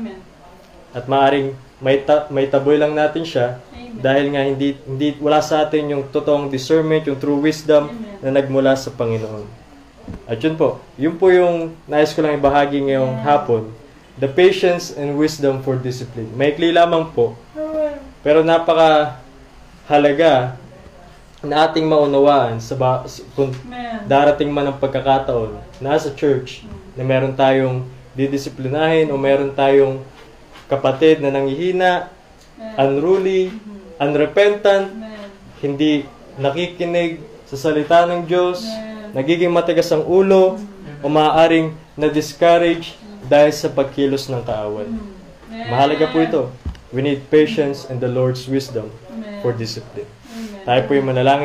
at 0.90 1.06
maaring 1.06 1.54
may, 1.78 2.02
ta- 2.02 2.26
may 2.34 2.50
taboy 2.50 2.74
lang 2.74 2.90
natin 2.90 3.22
siya 3.22 3.62
dahil 4.02 4.34
nga 4.34 4.42
hindi, 4.42 4.74
hindi 4.82 5.14
wala 5.22 5.46
sa 5.46 5.62
atin 5.62 5.94
yung 5.94 6.10
totoong 6.10 6.50
discernment, 6.50 7.06
yung 7.06 7.22
true 7.22 7.38
wisdom 7.38 7.86
na 8.18 8.34
nagmula 8.34 8.74
sa 8.74 8.90
Panginoon. 8.90 9.46
At 10.26 10.42
yun 10.42 10.58
po, 10.58 10.82
yun 10.98 11.14
po 11.14 11.30
yung 11.30 11.70
nais 11.86 12.10
ko 12.10 12.18
lang 12.18 12.34
ibahagi 12.34 12.82
ngayong 12.82 13.22
hapon. 13.22 13.85
The 14.16 14.32
patience 14.32 14.96
and 14.96 15.20
wisdom 15.20 15.60
for 15.60 15.76
discipline. 15.76 16.32
Maikli 16.32 16.72
lamang 16.72 17.12
po, 17.12 17.36
pero 18.24 18.40
napaka 18.40 19.20
halaga 19.84 20.56
na 21.44 21.68
ating 21.68 21.84
maunawaan 21.84 22.56
sa 22.56 22.74
ba- 22.74 23.04
kung 23.36 23.52
darating 24.08 24.48
man 24.48 24.72
ang 24.72 24.80
pagkakataon 24.80 25.60
na 25.84 26.00
sa 26.00 26.10
church 26.16 26.64
na 26.96 27.04
meron 27.04 27.36
tayong 27.36 27.84
didisiplinahin 28.16 29.12
o 29.12 29.20
meron 29.20 29.52
tayong 29.52 30.00
kapatid 30.66 31.20
na 31.20 31.28
nangihina, 31.28 32.08
unruly, 32.80 33.52
unrepentant, 34.00 34.96
Amen. 34.96 35.28
hindi 35.60 36.08
nakikinig 36.40 37.20
sa 37.44 37.54
salita 37.60 38.08
ng 38.08 38.24
Diyos, 38.24 38.64
nagiging 39.12 39.52
matigas 39.52 39.92
ang 39.92 40.02
ulo, 40.02 40.56
o 41.04 41.06
maaaring 41.06 41.76
na-discourage 41.94 42.96
dahil 43.28 43.52
sa 43.52 43.68
pagkilos 43.68 44.26
ng 44.32 44.42
kaaway. 44.42 44.88
Amen. 44.88 45.68
Mahalaga 45.68 46.10
po 46.10 46.18
ito. 46.24 46.42
We 46.90 47.04
need 47.04 47.28
patience 47.28 47.84
and 47.86 48.00
the 48.00 48.08
Lord's 48.08 48.48
wisdom 48.48 48.88
Amen. 49.12 49.42
for 49.44 49.52
discipline. 49.52 50.08
Amen. 50.32 50.64
Tayo 50.64 50.80
po 50.88 50.90
yung 50.96 51.06
manalangin. 51.12 51.44